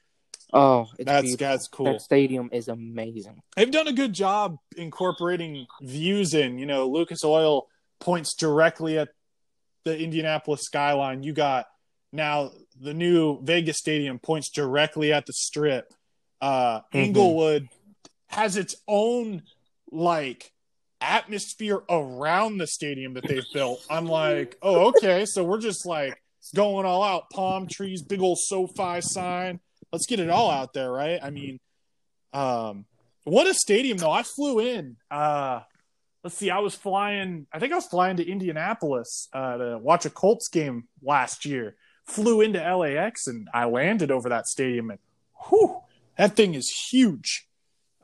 [0.52, 1.46] Oh, it's That's beautiful.
[1.46, 1.86] that's cool.
[1.86, 3.42] That stadium is amazing.
[3.56, 6.58] They've done a good job incorporating views in.
[6.58, 7.66] You know, Lucas Oil
[7.98, 9.08] points directly at
[9.84, 11.24] the Indianapolis skyline.
[11.24, 11.66] You got
[12.12, 12.50] now
[12.80, 15.92] the new Vegas stadium points directly at the Strip.
[16.40, 17.04] Uh, Mhm.
[17.06, 17.68] Inglewood
[18.28, 19.42] has its own
[19.90, 20.52] like
[21.00, 23.84] atmosphere around the stadium that they've built.
[23.90, 26.20] I'm like, oh, okay, so we're just like
[26.54, 29.60] going all out, palm trees, big old SoFi sign.
[29.92, 31.20] Let's get it all out there, right?
[31.22, 31.60] I mean,
[32.32, 32.86] um,
[33.24, 34.10] what a stadium though.
[34.10, 34.96] I flew in.
[35.10, 35.60] Uh,
[36.24, 37.46] let's see, I was flying.
[37.52, 41.76] I think I was flying to Indianapolis uh, to watch a Colts game last year.
[42.06, 44.98] Flew into LAX and I landed over that stadium, and
[45.48, 45.80] whew,
[46.16, 47.46] that thing is huge.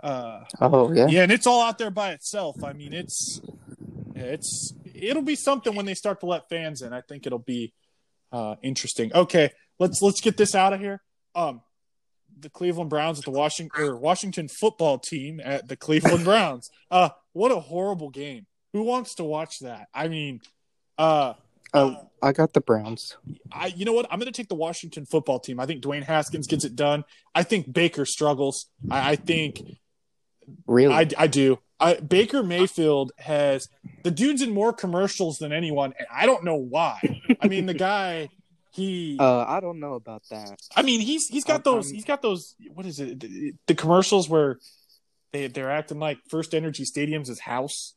[0.02, 1.06] Uh, Oh yeah.
[1.06, 2.62] yeah, and it's all out there by itself.
[2.64, 3.40] I mean, it's
[4.14, 6.92] it's it'll be something when they start to let fans in.
[6.92, 7.72] I think it'll be
[8.32, 9.12] uh, interesting.
[9.14, 11.00] Okay, let's let's get this out of here.
[11.34, 11.62] Um,
[12.38, 16.70] the Cleveland Browns at the Washington or Washington football team at the Cleveland Browns.
[16.90, 18.46] Uh, what a horrible game.
[18.72, 19.86] Who wants to watch that?
[19.94, 20.40] I mean,
[20.98, 21.34] uh,
[21.74, 23.16] Oh, I got the Browns.
[23.50, 24.06] I you know what?
[24.10, 25.58] I'm going to take the Washington football team.
[25.58, 27.04] I think Dwayne Haskins gets it done.
[27.34, 28.66] I think Baker struggles.
[28.90, 29.60] I, I think
[30.66, 30.94] Really?
[30.94, 31.58] I, I do.
[31.80, 33.68] I, Baker Mayfield has
[34.04, 37.00] the dude's in more commercials than anyone, and I don't know why.
[37.40, 38.28] I mean, the guy,
[38.72, 40.56] he, Uh, I don't know about that.
[40.76, 42.54] I mean, he's he's got I'm- those, he's got those.
[42.72, 43.18] What is it?
[43.20, 44.58] The, the commercials where
[45.32, 47.94] they they're acting like First Energy Stadium's his house.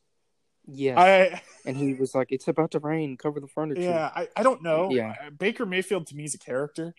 [0.67, 3.17] Yes, I and he was like, "It's about to rain.
[3.17, 4.89] Cover the furniture." yeah, I, I don't know.
[4.91, 5.13] Yeah.
[5.37, 6.93] Baker Mayfield to me is a character.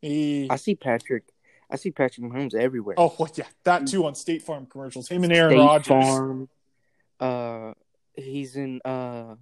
[0.00, 1.24] He, I see Patrick.
[1.70, 2.94] I see Patrick Mahomes everywhere.
[2.98, 5.08] oh well, yeah, that too on State Farm commercials.
[5.08, 6.04] Him and Aaron State Rodgers.
[6.04, 6.48] Farm.
[7.18, 7.74] Uh,
[8.14, 9.34] he's in uh,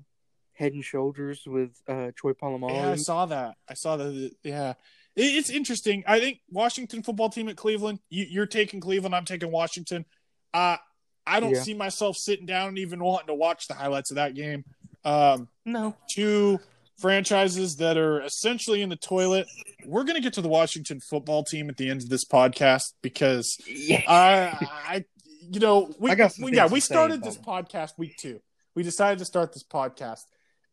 [0.55, 2.71] Head and Shoulders with uh Troy Polamalu.
[2.71, 3.57] Yeah, I saw that.
[3.69, 4.33] I saw that.
[4.43, 4.71] Yeah,
[5.15, 6.03] it, it's interesting.
[6.07, 8.01] I think Washington football team at Cleveland.
[8.09, 9.15] You, you're taking Cleveland.
[9.15, 10.07] I'm taking Washington.
[10.55, 10.79] Uh,
[11.27, 11.63] I don't Yeah.
[11.63, 14.65] see myself sitting down and even wanting to watch the highlights of that game.
[15.05, 16.59] Um, no, two
[16.99, 19.47] franchises that are essentially in the toilet.
[19.85, 22.95] We're going to get to the Washington football team at the end of this podcast
[23.03, 25.05] because yeah, I, I,
[25.51, 28.41] you know, we, I got we yeah, we started this podcast week two.
[28.75, 30.23] We decided to start this podcast,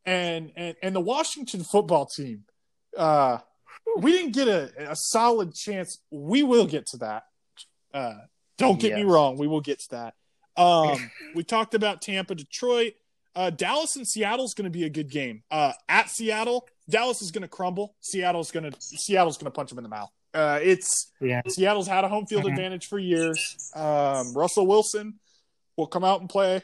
[0.06, 2.44] and and and the Washington football team,
[2.98, 3.38] uh,
[3.98, 6.00] we didn't get a, a solid chance.
[6.12, 7.24] We will get to that.
[7.94, 8.16] Uh,
[8.58, 9.38] don't get me wrong.
[9.38, 10.16] We will get to that.
[10.56, 12.94] Um, we talked about Tampa, Detroit,
[13.36, 15.44] uh, Dallas, and Seattle is going to be a good game.
[15.50, 17.96] Uh, at Seattle, Dallas is going to crumble.
[18.02, 20.12] Seattle's going to Seattle's going to punch them in the mouth.
[20.34, 21.42] Uh, it's yeah.
[21.48, 22.52] Seattle's had a home field Mhm.
[22.52, 23.72] advantage for years.
[23.76, 25.20] Um, Russell Wilson
[25.78, 26.62] will come out and play.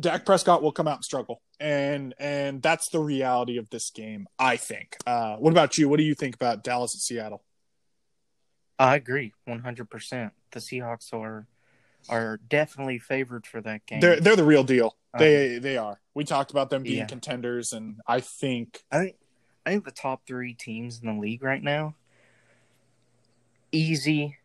[0.00, 4.28] Dak Prescott will come out and struggle, and and that's the reality of this game.
[4.38, 4.96] I think.
[5.06, 5.88] Uh, what about you?
[5.88, 7.42] What do you think about Dallas and Seattle?
[8.78, 10.32] I agree, one hundred percent.
[10.52, 11.48] The Seahawks are
[12.08, 14.00] are definitely favored for that game.
[14.00, 14.96] They're they're the real deal.
[15.14, 16.00] Uh, They they are.
[16.14, 17.06] We talked about them being Yeah.
[17.06, 19.16] contenders, and I think I think
[19.66, 21.94] I think the top three teams in the league right now.
[23.70, 24.38] Easy,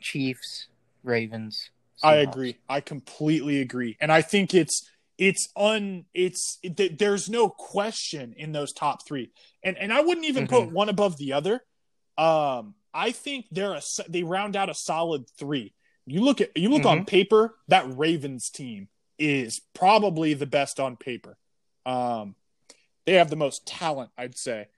[0.00, 0.68] Chiefs,
[1.02, 1.70] Ravens.
[2.02, 2.58] I agree.
[2.68, 4.86] I completely agree, and I think it's
[5.18, 9.30] it's un it's it, there's no question in those top three,
[9.62, 11.62] and and I wouldn't even put one above the other.
[12.18, 15.72] Um, I think they're a they round out a solid three.
[16.06, 18.88] You look at you look on paper, that Ravens team
[19.18, 21.36] is probably the best on paper.
[21.84, 22.36] Um,
[23.06, 24.68] they have the most talent, I'd say.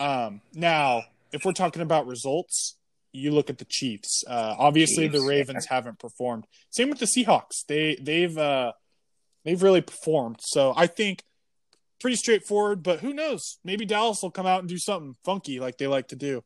[0.00, 2.76] Um, now, if we're talking about results,
[3.12, 4.24] you look at the Chiefs.
[4.26, 6.44] Uh, obviously, the Chiefs, Ravens haven't performed.
[6.70, 7.64] Same with the Seahawks.
[7.66, 8.72] They they've uh,
[9.44, 10.38] they've really performed.
[10.40, 11.22] So I think
[12.00, 12.82] pretty straightforward.
[12.82, 13.58] But who knows?
[13.64, 16.42] Maybe Dallas will come out and do something funky like they like to do.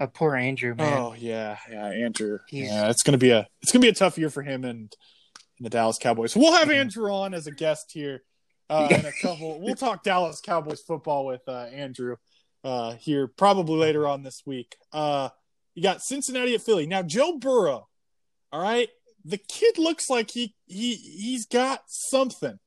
[0.00, 0.92] Uh, poor Andrew, man.
[0.98, 2.38] Oh yeah, yeah, Andrew.
[2.48, 4.92] He's- Yeah, it's gonna be a it's gonna be a tough year for him and,
[5.58, 6.34] and the Dallas Cowboys.
[6.36, 6.70] We'll have.
[6.70, 8.22] Andrew on as a guest here
[8.68, 9.60] uh, in a couple.
[9.60, 12.16] We'll talk Dallas Cowboys football with uh, Andrew
[12.64, 14.76] uh, here probably later on this week.
[14.92, 15.28] Uh,
[15.74, 17.02] you got Cincinnati at Philly now.
[17.02, 17.88] Joe Burrow.
[18.52, 18.88] All right,
[19.24, 22.58] the kid looks like he he he's got something.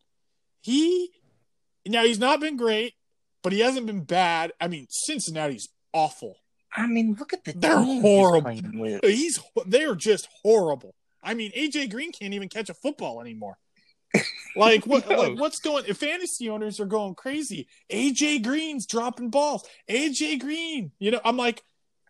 [0.62, 1.12] He
[1.86, 2.94] now he's not been great,
[3.44, 4.52] but he hasn't been bad.
[4.62, 6.36] I mean, Cincinnati's awful.
[6.76, 9.00] I mean, look at the They're team he's horrible.
[9.04, 10.94] He's they're just horrible.
[11.24, 13.58] I mean, AJ Green can't even catch a football anymore.
[14.56, 15.08] Like what?
[15.08, 15.18] No.
[15.18, 15.84] Like what's going?
[15.88, 19.64] If fantasy owners are going crazy, AJ Green's dropping balls.
[19.88, 21.62] AJ Green, you know, I'm like,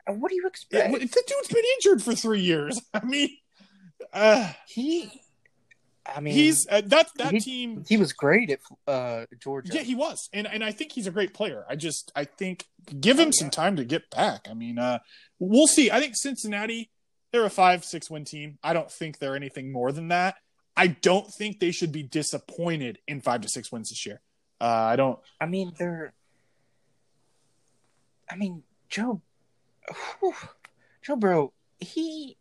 [0.07, 0.93] Uh, What do you expect?
[0.93, 2.79] the dude's been injured for three years.
[2.93, 3.29] I mean,
[4.13, 5.09] uh, He,
[6.15, 7.83] I mean, he's uh, that that he- team.
[7.87, 9.73] he was great at uh, Georgia.
[9.75, 11.65] Yeah, he was, and and I think he's a great player.
[11.69, 12.65] I just I think
[12.99, 14.47] give him Oh, some time to get back.
[14.49, 14.99] I mean, uh,
[15.39, 15.91] we'll see.
[15.91, 16.89] I think Cincinnati
[17.31, 18.57] they're a five six win team.
[18.63, 20.35] I don't think they're anything more than that.
[20.77, 24.21] I don't think they should be disappointed in five to six wins this year.
[24.61, 25.19] Uh, I don't.
[25.41, 26.13] I mean, they're.
[28.29, 29.21] I mean, Joe,
[30.19, 30.33] whew,
[31.01, 32.37] Joe Bro, he,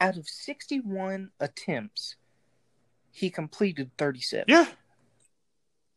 [0.00, 2.16] out of sixty-one attempts,
[3.10, 4.46] he completed thirty-seven.
[4.48, 4.66] Yeah.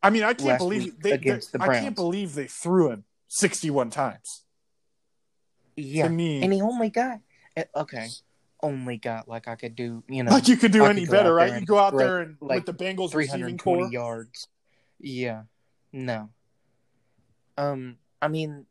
[0.02, 3.68] I mean, I can't believe they, against the I can't believe they threw him sixty
[3.70, 4.44] one times.
[5.76, 7.20] yeah, To me, and he only got
[7.54, 8.08] eh, okay,
[8.62, 11.10] only got like I could do, you know, like you could do I any could
[11.10, 11.60] better, right?
[11.60, 13.90] You go out there and like, with the Bengals three receiving hundred core.
[13.90, 14.48] yards.
[14.98, 15.42] Yeah,
[15.92, 16.30] no.
[17.58, 18.64] Um, I mean,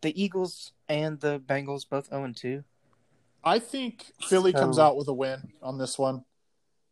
[0.00, 2.64] the Eagles and the Bengals both zero and two.
[3.42, 6.24] I think Philly comes out with a win on this one.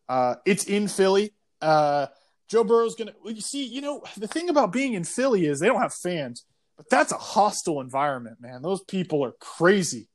[0.09, 1.35] Uh, it's in Philly.
[1.61, 2.07] Uh,
[2.49, 3.13] Joe Burrow's gonna.
[3.23, 5.93] well, You see, you know the thing about being in Philly is they don't have
[5.93, 6.45] fans,
[6.77, 8.63] but that's a hostile environment, man.
[8.63, 10.09] Those people are crazy,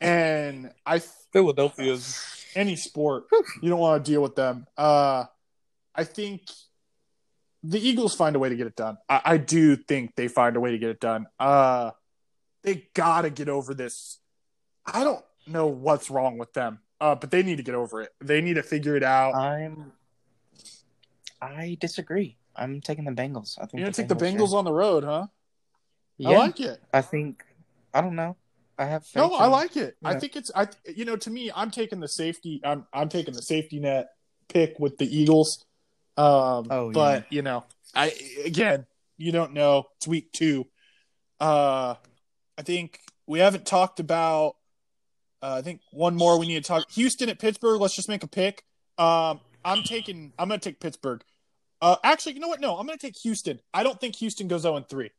[0.00, 1.00] and I
[1.32, 3.24] Philadelphia's any sport
[3.60, 4.66] you don't want to deal with them.
[4.76, 5.24] Uh,
[5.94, 6.42] I think
[7.62, 8.96] the Eagles find a way to get it done.
[9.08, 11.26] I, I do think they find a way to get it done.
[11.38, 11.90] Uh,
[12.62, 14.18] they got to get over this.
[14.86, 16.80] I don't know what's wrong with them.
[17.00, 18.14] uh, but they need to get over it.
[18.20, 19.34] They need to figure it out.
[19.34, 19.92] I'm.
[21.40, 22.36] I disagree.
[22.54, 23.58] I'm taking the Bengals.
[23.58, 24.16] I think You're gonna take the.
[24.16, 25.26] Bengals on the road, huh?
[26.16, 26.80] Yeah, I like it.
[26.92, 27.44] I think.
[27.92, 28.36] I don't know.
[28.78, 29.04] I have.
[29.04, 29.96] Faith No, I like it.
[30.04, 30.18] I yeah.
[30.18, 33.42] think it's I you know to me I'm taking the safety I'm I'm taking the
[33.42, 34.08] safety net
[34.48, 35.64] pick with the Eagles.
[36.16, 37.64] Um Oh, but you know,
[37.94, 38.12] I
[38.44, 38.86] again,
[39.18, 39.84] you don't know.
[39.96, 40.66] It's week 2.
[41.40, 41.94] Uh
[42.58, 44.55] I think we haven't talked about
[45.46, 47.80] uh, I think one more we need to talk Houston at Pittsburgh.
[47.80, 48.64] Let's just make a pick.
[48.98, 51.22] Um I'm taking I'm going to take Pittsburgh.
[51.80, 52.60] Uh actually, you know what?
[52.60, 53.60] No, I'm going to take Houston.
[53.72, 55.10] I don't think Houston goes 0 3.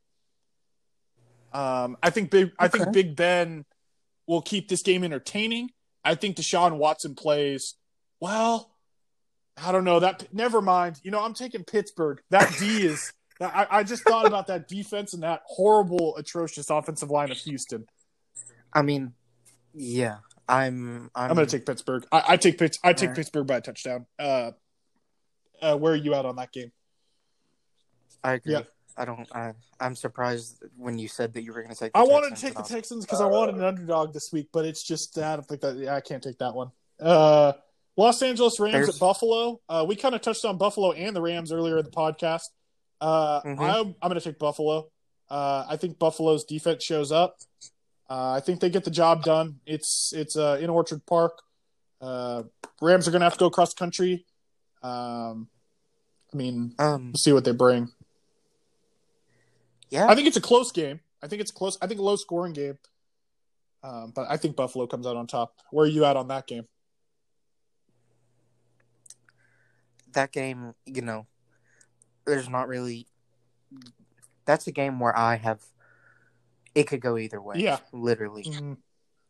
[1.53, 3.65] Um I think big I think Big Ben
[4.28, 5.69] will keep this game entertaining.
[6.03, 7.75] I think Deshaun Watson plays
[8.19, 8.71] well.
[9.55, 10.34] I don't know that.
[10.34, 10.99] Never mind.
[11.03, 12.21] You know, I'm taking Pittsburgh.
[12.32, 13.13] That D is.
[13.39, 17.86] I, I just thought about that defense and that horrible, atrocious offensive line of Houston.
[18.73, 19.13] I mean,
[19.78, 20.17] yeah.
[20.49, 21.11] I'm.
[21.13, 22.05] I'm, I'm going to take Pittsburgh.
[22.11, 22.80] I, I take Pitts.
[22.84, 23.13] I take.
[23.13, 24.05] Pittsburgh by a touchdown.
[24.17, 24.51] Uh,
[25.61, 26.71] uh, where are you at on that game?
[28.23, 28.53] I agree.
[28.53, 28.61] yeah.
[28.99, 29.28] I don't.
[29.36, 31.91] I, I'm surprised when you said that you were going to take.
[31.93, 34.32] I wanted to take the and I was- Texans because I wanted an underdog this
[34.34, 36.71] week, but it's just I don't think that yeah, I can't take that one.
[36.99, 37.53] Uh,
[37.95, 39.61] Los Angeles Rams There's- at Buffalo.
[39.69, 42.43] Uh, we kind of touched on Buffalo and the Rams earlier in the podcast.
[42.99, 43.59] Uh, Mhm.
[43.59, 44.89] I'm I'm going to take Buffalo.
[45.30, 47.38] Uh, I think Buffalo's defense shows up.
[48.10, 49.60] Uh, I think they get the job done.
[49.66, 51.41] It's it's uh, in Orchard Park.
[51.99, 52.43] Uh,
[52.82, 54.26] Rams are going to have to go cross country.
[54.84, 55.49] Um,
[56.34, 57.08] I mean, Um.
[57.08, 57.89] we'll see what they bring.
[59.89, 60.08] Yeah.
[60.08, 60.99] I think it's a close game.
[61.24, 61.78] I think it's close.
[61.82, 62.78] I think a low scoring game.
[63.84, 65.53] Um, but I think Buffalo comes out on top.
[65.72, 66.66] Where are you at on that game?
[70.14, 71.28] that game, you know,
[72.26, 73.05] there's not really.
[74.45, 75.62] That's a game where I have.
[76.78, 77.55] It could go either way.
[77.57, 77.80] Yeah.
[77.91, 78.43] Literally.
[78.43, 78.78] Mhm.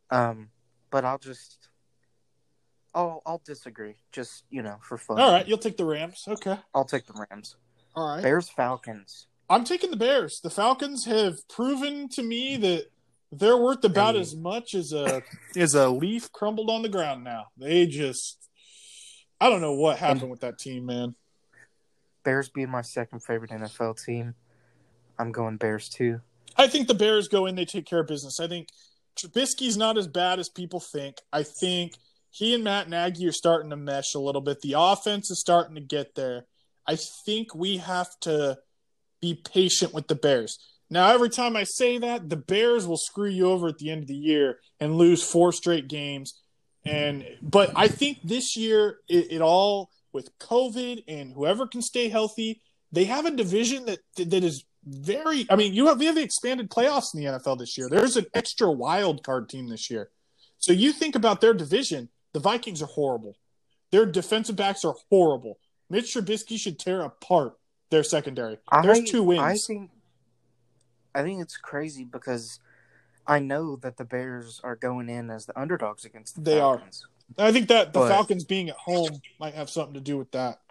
[0.10, 0.50] Um,
[0.92, 1.70] but I'll just.
[2.94, 3.96] I'll I'll disagree.
[4.12, 5.20] Just you know, for fun.
[5.20, 6.24] All right, you'll take the Rams.
[6.28, 6.58] Okay.
[6.74, 7.56] I'll take the Rams.
[7.96, 8.22] All right.
[8.24, 9.28] Bears Falcons.
[9.50, 10.42] I'm taking the Bears.
[10.42, 12.88] The Falcons have proven to me that
[13.32, 14.22] they're worth about Hey.
[14.22, 15.22] as much as a
[15.56, 17.46] as a leaf crumbled on the ground now.
[17.58, 18.50] They just
[19.40, 21.16] I don't know what happened with that team, man.
[22.24, 24.36] Bears being my second favorite NFL team.
[25.20, 26.20] I'm going Bears too.
[26.58, 28.40] I think the Bears go in, they take care of business.
[28.40, 28.70] I think
[29.18, 31.18] Trubisky's not as bad as people think.
[31.32, 31.94] I think
[32.30, 34.62] he and Matt Nagy are starting to mesh a little bit.
[34.62, 36.46] The offense is starting to get there.
[36.88, 38.58] I think we have to
[39.22, 40.60] be patient with the Bears.
[40.90, 44.04] Now, every time I say that, the Bears will screw you over at the end
[44.04, 46.40] of the year and lose four straight games.
[46.86, 52.08] And but I think this year it, it all with COVID and whoever can stay
[52.08, 55.46] healthy, they have a division that that is very.
[55.50, 57.90] I mean, you have we have the expanded playoffs in the NFL this year.
[57.90, 60.10] There's an extra wild card team this year.
[60.60, 62.10] So you think about their division.
[62.34, 63.36] The Vikings are horrible.
[63.92, 65.60] Their defensive backs are horrible.
[65.90, 67.54] Mitch Trubisky should tear apart
[67.90, 68.58] their secondary.
[68.84, 69.42] There's I- two wins.
[69.42, 69.92] I think
[71.16, 72.60] I think it's crazy because
[73.26, 76.76] I know that the Bears are going in as the underdogs against the They are.
[76.78, 77.06] Falcons.
[77.38, 80.32] I think that the But- Falcons being at home might have something to do with
[80.32, 80.62] that.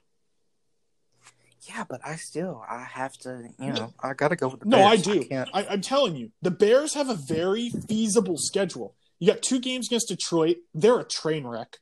[1.69, 4.67] Yeah, but I still I have to you know I got to go with the
[4.67, 4.93] No, Bears.
[4.93, 5.25] I do.
[5.25, 8.95] can't- I, I'm telling you, the Bears have a very feasible schedule.
[9.19, 10.59] You got two games against Detroit.
[10.75, 11.79] They're a train wreck.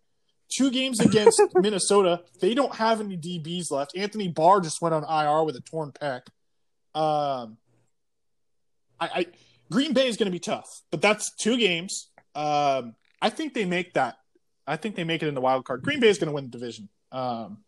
[0.57, 2.23] Two games against Minnesota.
[2.41, 3.97] They don't have any DBs left.
[3.97, 6.21] Anthony Barr just went on IR with a torn pec.
[6.95, 7.59] Um,
[9.01, 9.27] I, I
[9.71, 12.11] Green Bay is going to be tough, but that's two games.
[12.37, 14.17] Um, I think they make that.
[14.67, 15.83] I think they make it in the wild card.
[15.83, 16.89] Green Bay is going to win the division.
[17.11, 17.64] Um,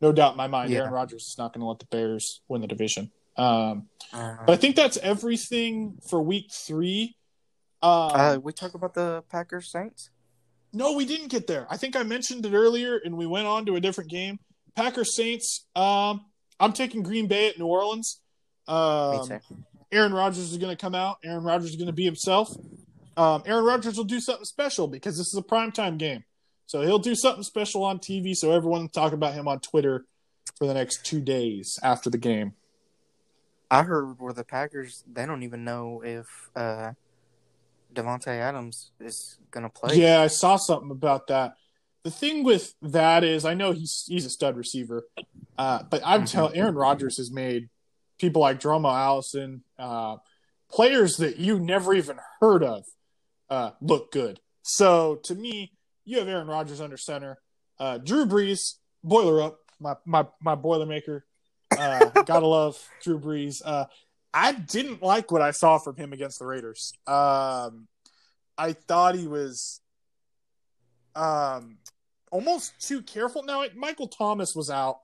[0.00, 0.70] no doubt in my mind.
[0.70, 0.80] Yeah.
[0.80, 3.10] Aaron Rodgers is not going to let the Bears win the division.
[3.36, 7.16] Um, uh, but I think that's everything for week three.
[7.82, 10.10] Um, uh, we talk about the Packers Saints.
[10.72, 11.66] no, we didn't get there.
[11.70, 14.38] I think I mentioned it earlier, and we went on to a different game.
[14.74, 15.66] Packers Saints.
[15.76, 16.24] Um,
[16.58, 18.20] I'm taking Green Bay at New Orleans.
[18.66, 19.28] Um.
[19.92, 21.18] Aaron Rodgers is going to come out.
[21.24, 22.54] Aaron Rodgers is going to be himself.
[23.16, 26.24] Um, Aaron Rodgers will do something special because this is a primetime game.
[26.66, 30.04] So he'll do something special on TV so everyone will talk about him on Twitter
[30.56, 32.54] for the next two days after the game.
[33.70, 36.92] I heard where the Packers they don't even know if uh,
[37.94, 39.96] Davante Adams is gonna play.
[40.00, 41.54] Yeah, I saw something about that.
[42.04, 45.08] The thing with that is, I know he's he's a stud receiver,
[45.58, 46.30] uh, but I'm Mhm.
[46.30, 47.68] telling Aaron Rodgers has made
[48.18, 50.16] people like Geronimo Allison, uh,
[50.70, 52.84] players that you never even heard of,
[53.50, 54.40] uh, look good.
[54.62, 55.72] So to me,
[56.06, 57.38] you have Aaron Rodgers under center,
[57.78, 61.22] uh, Drew Brees, boiler up, my my my boilermaker.
[61.76, 63.60] Uh, gotta love Drew Brees.
[63.62, 63.84] Uh,
[64.32, 66.92] I didn't like what I saw from him against the Raiders.
[67.06, 67.88] Um,
[68.56, 69.80] I thought he was
[71.14, 71.78] um,
[72.30, 73.42] almost too careful.
[73.42, 75.00] Now, Michael Thomas was out,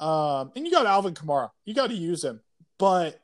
[0.00, 1.50] um, and you got Alvin Kamara.
[1.64, 2.40] You got to use him,
[2.78, 3.20] but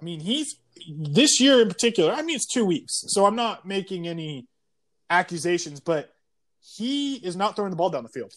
[0.00, 0.56] I mean, he's
[0.88, 2.12] this year in particular.
[2.12, 4.46] I mean, it's two weeks, so I'm not making any
[5.08, 6.13] accusations, but
[6.66, 8.34] he is not throwing the ball down the field.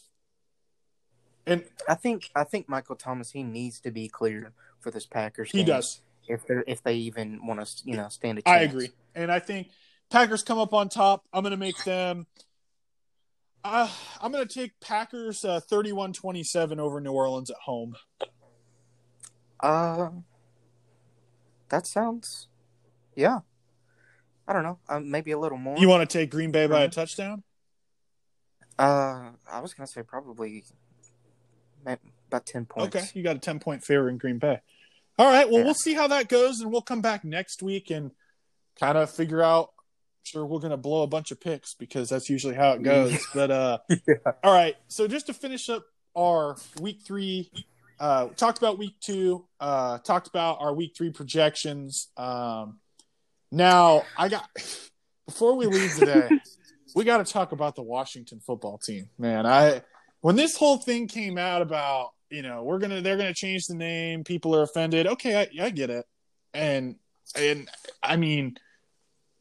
[1.45, 4.51] And I think I think Michael Thomas he needs to be cleared
[4.81, 5.49] for this Packers.
[5.51, 6.01] he does.
[6.27, 8.57] if they if they even want to you know stand a chance.
[8.57, 9.69] I agree, and I think
[10.09, 11.25] Packers come up on top.
[11.31, 12.27] I'm going to make them.
[13.63, 13.89] Uh,
[14.21, 17.97] I'm going to take Packers uh, 31-27 over New Orleans at home.
[19.59, 20.09] Uh,
[21.67, 22.47] that sounds,
[23.15, 23.39] yeah.
[24.47, 24.79] I don't know.
[24.87, 25.77] Uh, maybe a little more.
[25.77, 26.91] You want to take Green Bay by a Mhm.
[26.93, 27.43] touchdown?
[28.79, 30.63] Uh, I was gonna say probably
[31.85, 32.95] about ten points.
[32.95, 34.59] Okay, you got a 10 point favor in Green Bay.
[35.17, 35.65] All right, well, Yeah.
[35.65, 38.11] we'll see how that goes, and we'll come back next week and
[38.79, 39.71] kind of figure out.
[40.23, 43.17] Sure, we're going to blow a bunch of picks because that's usually how it goes.
[43.33, 44.15] but uh, Yeah.
[44.43, 45.85] all right, so just to finish up
[46.17, 47.49] our week three,
[47.99, 52.09] uh, talked about week two, uh, talked about our week three projections.
[52.17, 52.79] Um,
[53.53, 54.49] now, I got
[55.25, 56.29] before we leave today,
[56.95, 59.45] we got to talk about the Washington football team, man.
[59.45, 59.81] I
[60.21, 63.75] when this whole thing came out about you know we're gonna they're gonna change the
[63.75, 65.07] name, people are offended.
[65.07, 66.05] Okay, I, I get it,
[66.53, 66.95] and
[67.35, 67.69] and
[68.01, 68.57] I mean,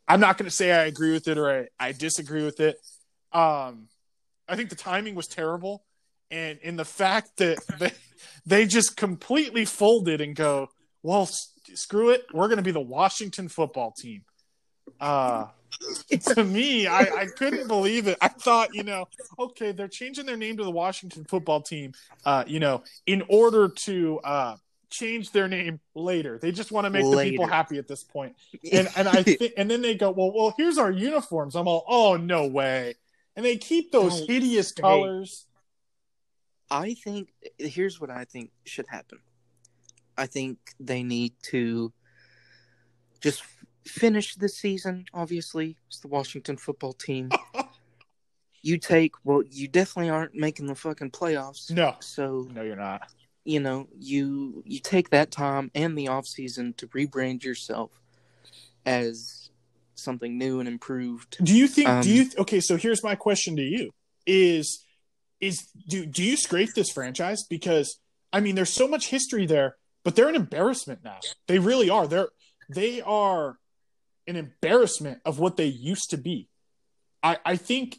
[0.09, 2.77] I'm not gonna say I agree with it or I, I disagree with it.
[3.33, 3.89] Um,
[4.49, 5.85] I think the timing was terrible,
[6.31, 7.93] and in the fact that they
[8.45, 10.69] they just completely folded and go,
[11.03, 14.23] well, s- screw it, we're gonna be the Washington football team.
[15.01, 15.47] Uh
[16.35, 18.19] to me, I, I couldn't believe it.
[18.21, 19.09] I thought, you know,
[19.39, 21.93] okay, they're changing their name to the Washington football team,
[22.25, 24.57] uh, you know, in order to uh,
[24.91, 26.39] change their name later.
[26.39, 28.37] They just want to make the people happy at this point.
[28.73, 31.55] And and I think and then they go, well, well, here's our uniforms.
[31.55, 32.95] I'm all, oh no way.
[33.37, 35.47] And they keep those Don't hideous colors.
[36.71, 39.19] I think here's what I think should happen.
[40.17, 41.93] I think they need to
[43.21, 43.43] just
[43.87, 45.07] finish the season.
[45.15, 47.31] Obviously, it's the Washington football team.
[48.63, 51.71] you take well, you definitely aren't making the fucking playoffs.
[51.71, 53.11] No, So no, you're not.
[53.45, 57.91] you know you you take that time and the off season to rebrand yourself
[58.85, 59.51] as
[59.95, 61.37] something new and improved.
[61.43, 61.89] Do you think?
[61.89, 62.31] Um, do you?
[62.39, 63.91] Okay, so here's my question to you:
[64.27, 64.85] Is
[65.41, 67.45] is do do you scrape this franchise?
[67.49, 67.99] Because
[68.33, 71.21] I mean, there's so much history there, but they're an embarrassment now.
[71.47, 72.07] They really are.
[72.07, 72.29] They're
[72.69, 73.59] they are
[74.27, 76.49] an embarrassment of what they used to be.
[77.23, 77.99] I I think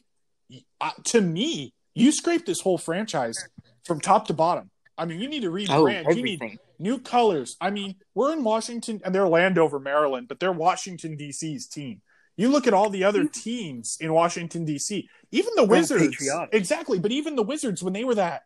[0.81, 3.37] uh, to me, you scrape this whole franchise
[3.85, 4.69] from top to bottom.
[4.97, 5.51] I mean, you need to Oh,
[5.85, 6.15] rebrand.
[6.15, 7.55] you need new colors.
[7.61, 12.01] I mean, we're in Washington and they're Landover, Maryland, but they're Washington D.C.'s team.
[12.35, 15.07] You look at all the other teams in Washington D.C.
[15.31, 16.53] Even the They're Wizards, patriotic.
[16.53, 16.99] exactly.
[16.99, 18.43] But even the Wizards, when they were that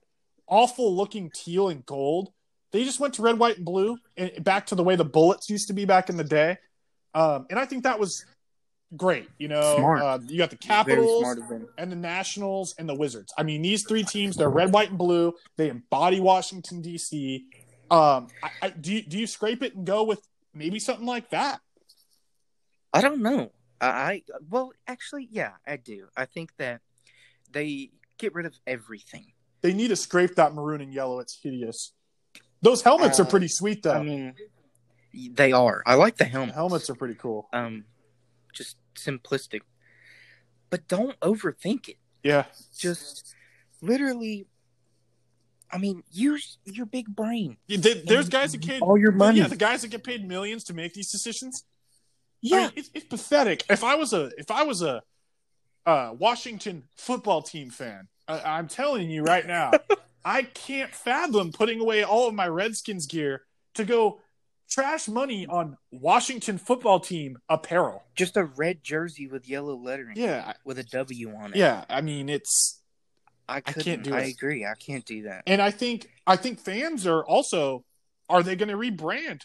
[0.48, 2.32] awful looking teal and gold,
[2.72, 5.50] they just went to red, white, and blue, and back to the way the Bullets
[5.50, 6.58] used to be back in the day.
[7.14, 8.26] Um, and I think that was
[8.96, 9.30] great.
[9.38, 10.02] You know, Smart.
[10.02, 11.68] Uh, you got the Capitals smart of them.
[11.78, 13.34] and the Nationals and the Wizards.
[13.38, 15.34] I mean, these three teams, they're red, white, and blue.
[15.58, 17.46] They embody Washington, D.C.
[17.90, 21.30] Um, I, I, do, you, do you scrape it and go with maybe something like
[21.32, 21.60] that?
[22.94, 23.52] I don't know.
[23.80, 26.08] I, I well, actually, yeah, I do.
[26.16, 26.82] I think that
[27.52, 29.34] they get rid of everything.
[29.62, 31.20] They need to scrape that maroon and yellow.
[31.20, 31.94] It's hideous.
[32.62, 33.94] Those helmets are Uh, pretty sweet, though.
[33.94, 34.36] I mean,
[35.14, 35.84] they are.
[35.86, 36.56] I like the helmets.
[36.56, 37.48] helmets are pretty cool.
[37.54, 37.86] um,
[38.54, 39.62] just simplistic,
[40.70, 41.98] but don't overthink it.
[42.24, 42.46] Yeah.
[42.78, 43.34] Just
[43.82, 44.48] literally.
[45.74, 47.56] I mean, use your big brain.
[47.68, 49.40] Yeah, there- There's guys that get all your money.
[49.40, 51.64] Yeah, the guys that get paid millions to make these decisions.
[51.64, 51.68] I
[52.42, 53.64] Yeah, mean, it's, it's pathetic.
[53.70, 55.02] If I was a if I was a
[55.86, 59.72] uh, Washington football team fan, I, I'm telling you right now,
[60.26, 63.44] I can't fathom putting away all of my Redskins gear
[63.76, 64.20] to go
[64.72, 68.04] trash money on Washington football team apparel.
[68.16, 70.16] just a red jersey with yellow lettering.
[70.18, 71.58] Yeah, with a W on it.
[71.58, 71.86] yeah.
[71.90, 72.82] I mean, it's
[73.48, 74.34] I, can't do I it.
[74.36, 74.66] agree.
[74.66, 75.44] I can't do that.
[75.46, 77.84] and I think I think fans are also
[78.30, 79.42] are they going to rebrand?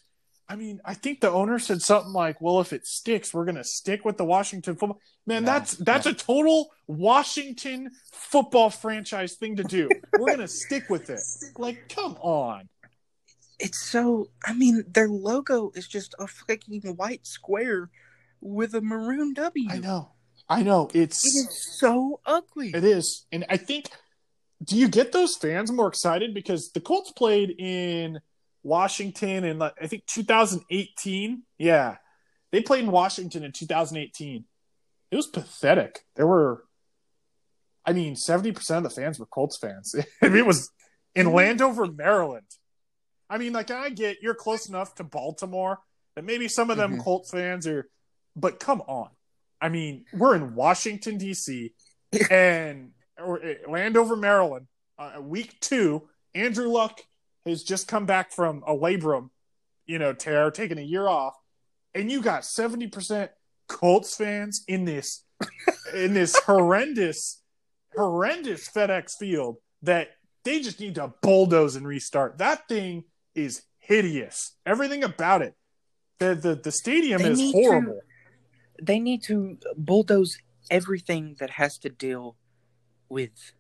[0.49, 3.57] I mean, I think the owner said something like, "Well, if it sticks, we're going
[3.57, 9.35] to stick with the Washington football." Man, No, that's that's a total Washington football franchise
[9.35, 9.89] thing to do.
[10.13, 11.19] we're going to stick with it.
[11.59, 12.69] Like, come on.
[13.59, 14.29] It's so.
[14.45, 17.91] I mean, their logo is just a freaking white square
[18.41, 19.69] with a maroon W.
[19.71, 20.13] I know.
[20.49, 20.89] I know.
[20.95, 22.71] It's It is so ugly.
[22.75, 23.27] It is.
[23.33, 23.91] And I think
[24.65, 28.21] do you get those fans more excited because the Colts played in
[28.63, 31.43] Washington in I think 2018.
[31.59, 31.97] Yeah.
[32.53, 34.45] They played in Washington in 2018.
[35.11, 36.01] It was pathetic.
[36.17, 36.65] There were
[37.85, 39.95] I mean, 70% of the fans were Colts fans.
[40.23, 40.71] I mean, it was
[41.15, 41.37] in mm-hmm.
[41.37, 42.47] Landover, Maryland.
[43.29, 45.81] I mean, like, I get you're close enough to Baltimore
[46.15, 47.03] that maybe some of them Mhm.
[47.03, 47.89] Colts fans are,
[48.35, 49.11] but come on.
[49.61, 51.75] I mean, we're in Washington, D.C.,
[52.31, 54.69] and or, uh, Landover, Maryland,
[54.99, 56.09] uh, week two.
[56.35, 57.01] Andrew Luck
[57.47, 59.31] has just come back from a labrum,
[59.87, 61.35] you know, tear, taking a year off,
[61.95, 63.31] and you got 70%
[63.69, 65.25] Colts fans in this
[65.95, 67.43] in this horrendous
[67.95, 70.11] horrendous FedEx field that
[70.45, 72.39] they just need to bulldoze and restart.
[72.39, 73.05] That thing
[73.37, 74.57] is hideous.
[74.65, 75.55] Everything about it.
[76.19, 78.01] The the, the stadium They is need to- horrible.
[78.83, 80.37] They need to bulldoze
[80.71, 82.37] everything that has to deal
[83.09, 83.53] with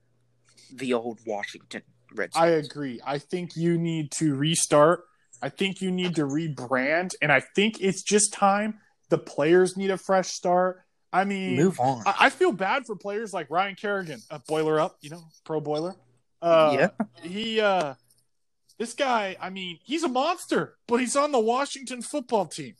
[0.73, 1.83] the old Washington
[2.15, 2.43] Redskins.
[2.43, 3.01] I agree.
[3.07, 5.05] I think you need to restart.
[5.41, 8.79] I think you need to rebrand, and I think it's just time.
[9.09, 10.83] The players need a fresh start.
[11.13, 12.03] I mean, Move on.
[12.05, 15.61] I, I feel bad for players like Ryan Kerrigan, a boiler up, you know, pro
[15.61, 15.95] boiler.
[16.43, 17.07] Uh, yeah.
[17.23, 17.95] He, uh,
[18.79, 22.75] this guy, I mean, he's a monster, but he's on the Washington football team.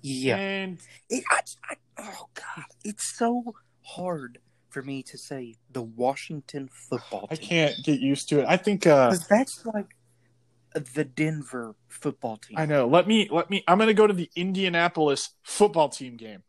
[0.00, 0.36] Yeah.
[0.36, 4.38] And It, I, I, oh god, it's so hard
[4.70, 8.46] for me to say the Washington football I can't get used to it.
[8.48, 9.94] I think, uh, that's like
[10.72, 12.56] the Denver football team.
[12.58, 12.86] I know.
[12.86, 16.42] Let me, let me, I'm going to go to the Indianapolis football team game.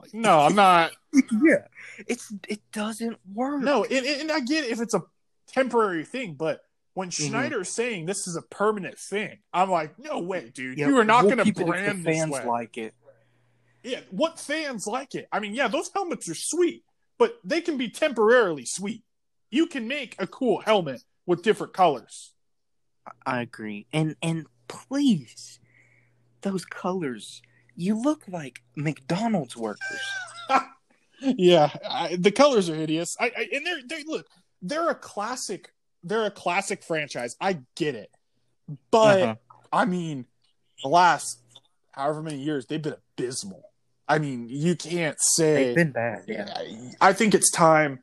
[0.00, 0.92] Like, no, I'm not.
[1.14, 1.66] yeah,
[2.06, 3.62] it's it doesn't work.
[3.62, 5.02] No, and, and I get if it's a
[5.46, 6.60] temporary thing, but
[6.96, 7.28] when Mhm.
[7.28, 10.78] Snyder's saying this is a permanent thing, I'm like, no way, dude.
[10.78, 12.78] Yeah, you are not we'll going to keep it if brand the this fans like
[12.78, 12.94] it.
[13.82, 15.28] Yeah, what fans like it?
[15.30, 16.84] I mean, yeah, those helmets are sweet,
[17.18, 19.04] but they can be temporarily sweet.
[19.50, 22.32] You can make a cool helmet with different colors.
[23.26, 25.60] I agree, and and please,
[26.40, 27.42] those colors.
[27.78, 30.00] You look like McDonald's workers.
[31.20, 33.16] Yeah, I, the colors are hideous.
[33.18, 34.26] I, I and they're they look,
[34.60, 35.72] they're a classic.
[36.06, 37.34] They're a classic franchise.
[37.40, 38.10] I get it,
[38.90, 39.34] but Uh-huh.
[39.72, 40.26] I mean,
[40.82, 41.40] the last
[41.92, 43.62] however many years they've been abysmal.
[44.08, 45.64] I mean, you can't say.
[45.66, 46.24] They've been bad.
[46.28, 46.46] Yeah.
[47.00, 48.02] I think it's time.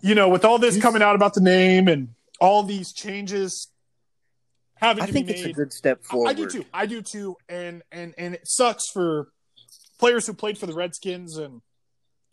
[0.00, 3.68] You know, with all this coming out about the name and all these changes
[4.76, 6.28] having I think it's a good step I- forward.
[6.30, 6.64] I do too.
[6.72, 7.36] I do too.
[7.48, 9.28] And and and it sucks for
[9.98, 11.60] players who played for the Redskins and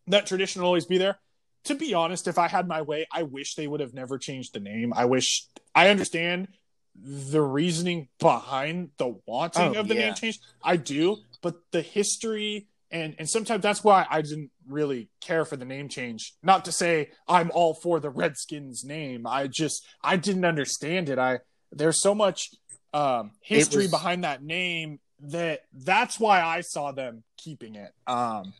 [0.07, 1.19] that tradition will always be there.
[1.65, 4.53] To be honest, if I had my way, I wish they would have never changed
[4.53, 4.93] the name.
[4.95, 5.45] I wish
[5.75, 6.47] I understand
[6.95, 10.01] the reasoning behind the wanting Oh, of the yeah.
[10.07, 10.39] name change.
[10.63, 15.55] I do, but the history and and sometimes that's why I didn't really care for
[15.55, 16.33] the name change.
[16.43, 19.25] Not to say I'm all for the Redskins name.
[19.25, 21.17] I just I didn't understand it.
[21.17, 21.39] I
[21.71, 22.49] there's so much
[22.93, 27.93] um history was- behind that name that that's why I saw them keeping it.
[28.07, 28.53] Um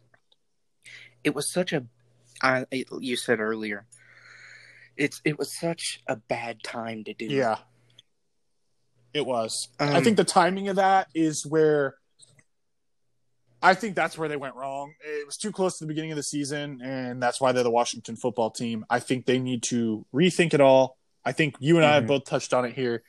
[1.23, 1.83] it was such a
[2.41, 3.85] I it, you said earlier
[4.97, 7.57] it's it was such a bad time to do yeah.
[9.13, 9.67] It was.
[9.79, 11.95] I Um, think the timing of that is where
[13.61, 14.93] I think that's where they went wrong.
[15.01, 17.69] It was too close to the beginning of the season, and that's why they're the
[17.71, 18.85] Washington football team.
[18.89, 20.97] I think they need to rethink it all.
[21.25, 23.03] I think you and I have both touched on it here.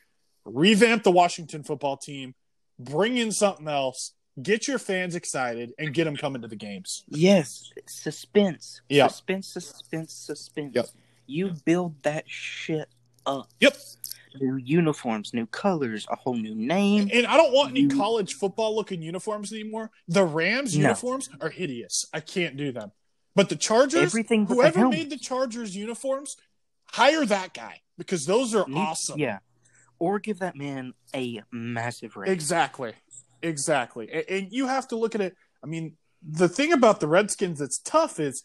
[0.45, 2.35] Revamp the Washington football team,
[2.77, 7.03] bring in something else, get your fans excited, and get them coming to the games.
[7.07, 9.09] yes suspense Yep.
[9.11, 10.87] suspense suspense suspense Yep.
[11.27, 12.89] you build that shit
[13.25, 13.77] up Yep.
[14.41, 18.75] new uniforms new colors a whole new name And I don't want any college football
[18.75, 19.91] looking uniforms anymore.
[20.07, 20.81] The Rams No.
[20.83, 22.05] uniforms are hideous.
[22.13, 22.91] I can't do them.
[23.35, 26.35] But the Chargers, everything whoever made the Chargers uniforms,
[26.85, 29.19] hire that guy because those are awesome.
[29.19, 29.39] yeah
[29.99, 32.93] or give that man a massive raise Exactly.
[33.43, 34.09] Exactly.
[34.11, 35.35] And, and you have to look at it.
[35.63, 38.43] I mean, the thing about the Redskins that's tough is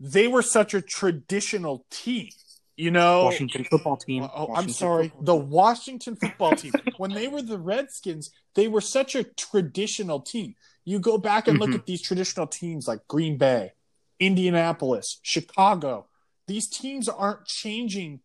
[0.00, 2.28] they were such a traditional team.
[2.76, 5.12] You know, washington football team Oh, I'm sorry.
[5.20, 5.34] The.
[5.34, 10.54] Washington football team, when they were the Redskins, they were such a traditional team.
[10.84, 11.74] You go back and look Mhm.
[11.74, 13.72] at these traditional teams like Green Bay,
[14.20, 16.06] Indianapolis, Chicago.
[16.46, 18.20] These teams aren't changing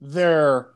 [0.00, 0.70] their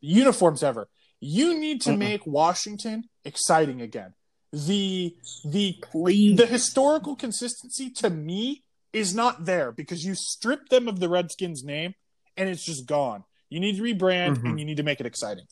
[0.00, 0.88] uniforms ever.
[1.28, 1.98] You need to Mm-mm.
[1.98, 4.14] make Washington exciting again.
[4.52, 8.62] The the please the historical consistency to me
[8.92, 11.94] is not there because you strip them of the Redskins name
[12.36, 13.24] and it's just gone.
[13.50, 14.44] You need to rebrand Mhm.
[14.50, 15.46] and you need to make it exciting.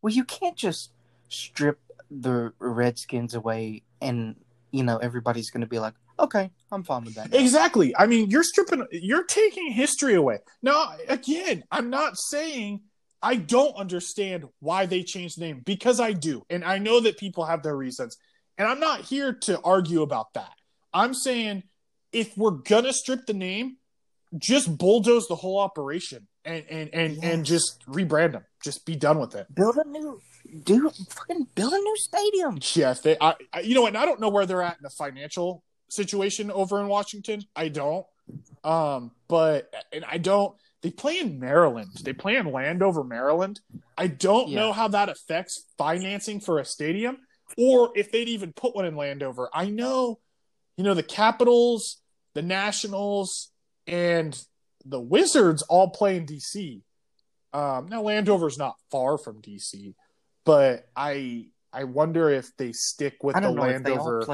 [0.00, 0.90] Well, you can't just
[1.28, 4.36] strip the Redskins away and,
[4.70, 7.30] you know, everybody's going to be like, okay, I'm fine with that.
[7.32, 7.94] now." Exactly.
[7.96, 10.38] I mean, you're stripping, you're taking history away.
[10.62, 12.80] Now, again, I'm not saying
[13.22, 16.44] I don't understand why they changed the name because I do.
[16.50, 18.16] And I know that people have their reasons.
[18.56, 20.52] And I'm not here to argue about that.
[20.92, 21.64] I'm saying
[22.12, 23.76] if we're going to strip the name,
[24.36, 28.44] just bulldoze the whole operation and and and, and just rebrand them.
[28.62, 29.46] Just be done with it.
[29.54, 30.20] Build a new,
[30.64, 32.58] do fucking build a new stadium.
[32.74, 33.16] Yes, they.
[33.20, 33.88] I, I you know what?
[33.88, 37.42] and I don't know where they're at in the financial situation over in Washington.
[37.54, 38.06] I don't.
[38.64, 40.54] Um, but and I don't.
[40.82, 41.90] They play in Maryland.
[42.02, 43.60] They play in Landover, Maryland.
[43.96, 44.60] I don't Yeah.
[44.60, 47.18] know how that affects financing for a stadium,
[47.56, 49.48] or if they'd even put one in Landover.
[49.52, 50.20] I know,
[50.76, 52.00] you know, the Capitals,
[52.34, 53.50] the Nationals,
[53.86, 54.40] and
[54.84, 56.82] the Wizards all play in DC.
[57.52, 59.94] Um, now Landover's not far from DC,
[60.44, 64.26] but I I wonder if they stick with the know if they Landover.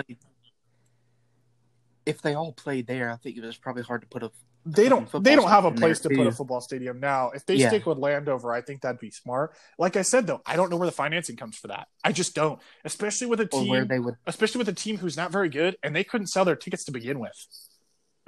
[2.07, 4.31] If they all played there, I think it was probably hard to put a.
[4.67, 7.31] they don't they don't have a place to put a football stadium now.
[7.31, 7.69] If they Yeah.
[7.69, 9.55] stick with Landover, I think that'd be smart.
[9.79, 11.89] Like I said though, I don't know where the financing comes for that.
[12.03, 15.17] I just don't, especially with a team, where they would, especially with a team who's
[15.17, 17.33] not very good and they couldn't sell their tickets to begin with.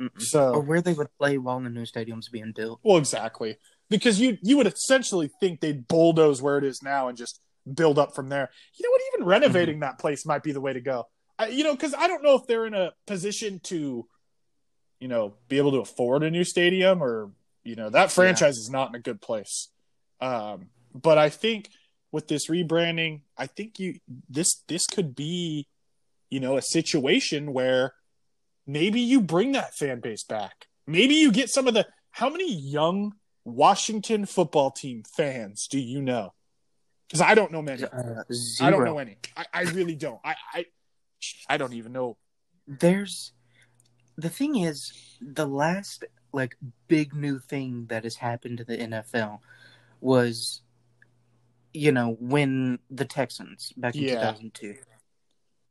[0.01, 0.14] Mm-mm.
[0.16, 2.80] or So, where they would play while the new stadium's being built.
[2.82, 3.57] well, exactly
[3.89, 7.41] because you you would essentially think they'd bulldoze where it is now and just
[7.72, 8.51] build up from there.
[8.78, 9.01] You know what?
[9.14, 9.80] Even renovating mm-hmm.
[9.82, 11.05] that place might be the way to go.
[11.39, 14.07] I, you know, because I don't know if they're in a position to,
[15.01, 17.30] you know, be able to afford a new stadium or
[17.64, 19.68] you know that franchise is not in a good place.
[20.20, 21.68] Um, but I think
[22.12, 25.66] with this rebranding, I think you this this could be,
[26.30, 27.94] you know, a situation where
[28.66, 30.66] maybe you bring that fan base back.
[30.86, 36.01] Maybe you get some of the how many young Washington football team fans do you
[36.01, 36.32] know?
[37.07, 37.84] Because I don't know many.
[37.84, 38.22] Uh,
[38.61, 39.18] I don't know any.
[39.36, 40.20] I, I really don't.
[40.24, 40.66] I, I
[41.49, 42.16] I don't even know.
[42.66, 43.32] There's
[44.16, 46.56] the thing is the last like
[46.88, 49.40] big new thing that has happened to the NFL
[50.00, 50.62] was
[51.72, 54.14] you know when the Texans back in Yeah.
[54.32, 54.76] 2002.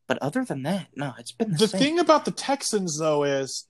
[0.08, 3.68] But other than that, no, it's been the, The thing about the Texans though is,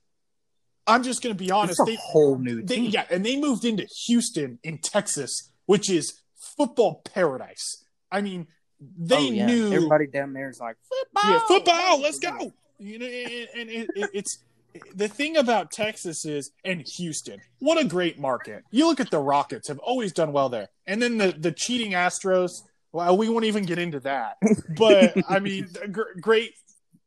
[0.86, 1.80] I'm just going to be honest.
[1.80, 2.92] it's a They, whole new they team.
[2.92, 7.86] yeah, and they moved into Houston in Texas, which is football paradise.
[8.12, 8.48] I mean,
[8.82, 9.46] they Oh, yeah.
[9.46, 11.32] knew everybody down there is like football.
[11.32, 12.02] yeah, football.
[12.02, 12.52] Let's go.
[12.80, 14.40] You know, and, and it, it, it's
[14.94, 17.40] the thing about Texas is and Houston.
[17.60, 18.64] What a great market!
[18.72, 21.92] You look at the Rockets have always done well there, and then the the cheating
[21.92, 22.62] Astros.
[22.92, 24.38] Well, we won't even get into that.
[24.78, 25.68] But I mean,
[26.22, 26.54] great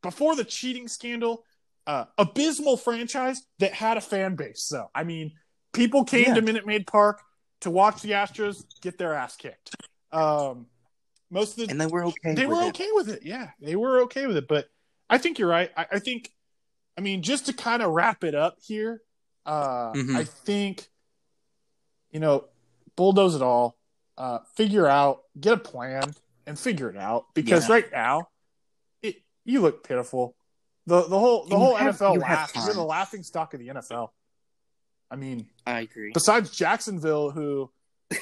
[0.02, 1.44] before the cheating scandal.
[1.86, 4.62] Uh, abysmal franchise that had a fan base.
[4.64, 5.32] So I mean,
[5.72, 6.34] people came Yeah.
[6.34, 7.22] to Minute Maid Park
[7.62, 9.74] to watch the Astros get their ass kicked.
[10.12, 10.66] Um,
[11.30, 12.34] most of the and they were okay.
[12.34, 12.68] they were it.
[12.68, 13.22] okay with it.
[13.24, 14.46] Yeah, they were okay with it.
[14.48, 14.66] But
[15.08, 15.70] I think you're right.
[15.76, 16.30] I, I think,
[16.98, 19.02] I mean, just to kind of wrap it up here,
[19.46, 20.16] uh, Mhm.
[20.16, 20.88] I think,
[22.10, 22.48] you know,
[22.96, 23.78] bulldoze it all,
[24.16, 26.12] uh, figure out, get a plan,
[26.44, 27.26] and figure it out.
[27.34, 27.74] Because Yeah.
[27.74, 28.30] right now,
[29.00, 30.34] it you look pitiful.
[30.86, 32.64] The the whole the you whole have- NFL you.
[32.64, 34.12] You're the laughing stock of the NFL.
[35.08, 36.10] I mean, I agree.
[36.12, 37.70] besides Jacksonville, who,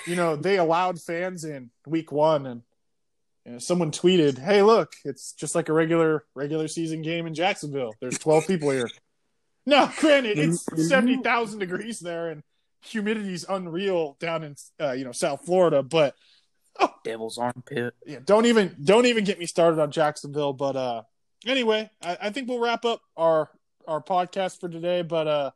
[0.06, 2.62] you know, they allowed fans in week one, and
[3.46, 7.34] you know, someone tweeted, "Hey, look, it's just like a regular regular season game in
[7.34, 7.94] Jacksonville.
[8.00, 8.90] There's 12 people here."
[9.64, 10.88] No, granted, it's Mhm.
[10.88, 12.42] 70,000 degrees there, and
[12.84, 15.82] humidity's unreal down in uh, you know South Florida.
[15.82, 16.14] But
[17.04, 17.94] Devil's armpit.
[18.04, 20.52] yeah, don't even don't even get me started on Jacksonville.
[20.52, 21.02] But uh,
[21.46, 23.48] anyway, I, I think we'll wrap up our
[23.86, 25.02] our podcast for today.
[25.02, 25.50] But uh,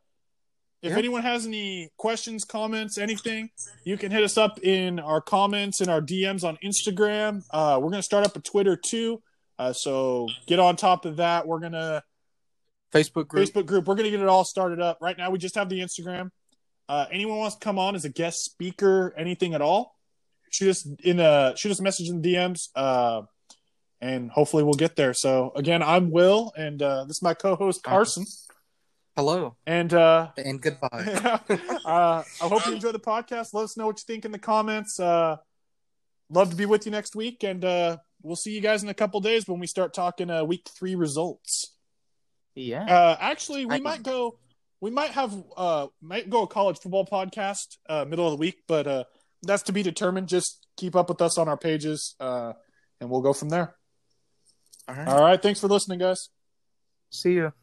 [0.81, 0.97] if Yeah.
[0.97, 3.49] anyone has any questions, comments, anything,
[3.83, 7.43] you can hit us up in our comments and our DMs on Instagram.
[7.51, 9.21] Uh, we're gonna start up a Twitter too.
[9.59, 11.47] Uh, so get on top of that.
[11.47, 12.03] We're gonna
[12.91, 13.47] Facebook group.
[13.47, 13.87] Facebook group.
[13.87, 14.97] We're gonna get it all started up.
[15.01, 16.31] Right now, we just have the Instagram.
[16.89, 19.95] Uh, anyone wants to come on as a guest speaker, anything at all,
[20.49, 23.21] shoot us in a shoot us a message in the DMs, uh,
[24.01, 25.13] and hopefully we'll get there.
[25.13, 28.25] So again, I'm Will, and uh, this is my co-host Carson,
[29.15, 30.87] Hello and uh, and goodbye.
[31.85, 33.53] uh, I hope you enjoy the podcast.
[33.53, 34.99] Let us know what you think in the comments.
[34.99, 35.35] Uh,
[36.29, 38.93] love to be with you next week, and uh, we'll see you guys in a
[38.93, 41.75] couple days when we start talking uh, week three results.
[42.55, 42.85] Yeah.
[42.85, 44.37] Uh, actually, we I- might go.
[44.79, 48.63] We might have uh might go a college football podcast uh middle of the week,
[48.67, 49.03] but uh
[49.43, 50.27] that's to be determined.
[50.27, 52.53] Just keep up with us on our pages, uh,
[52.99, 53.75] and we'll go from there.
[54.87, 55.07] All right.
[55.07, 56.29] All right, thanks for listening, guys.
[57.11, 57.53] See you.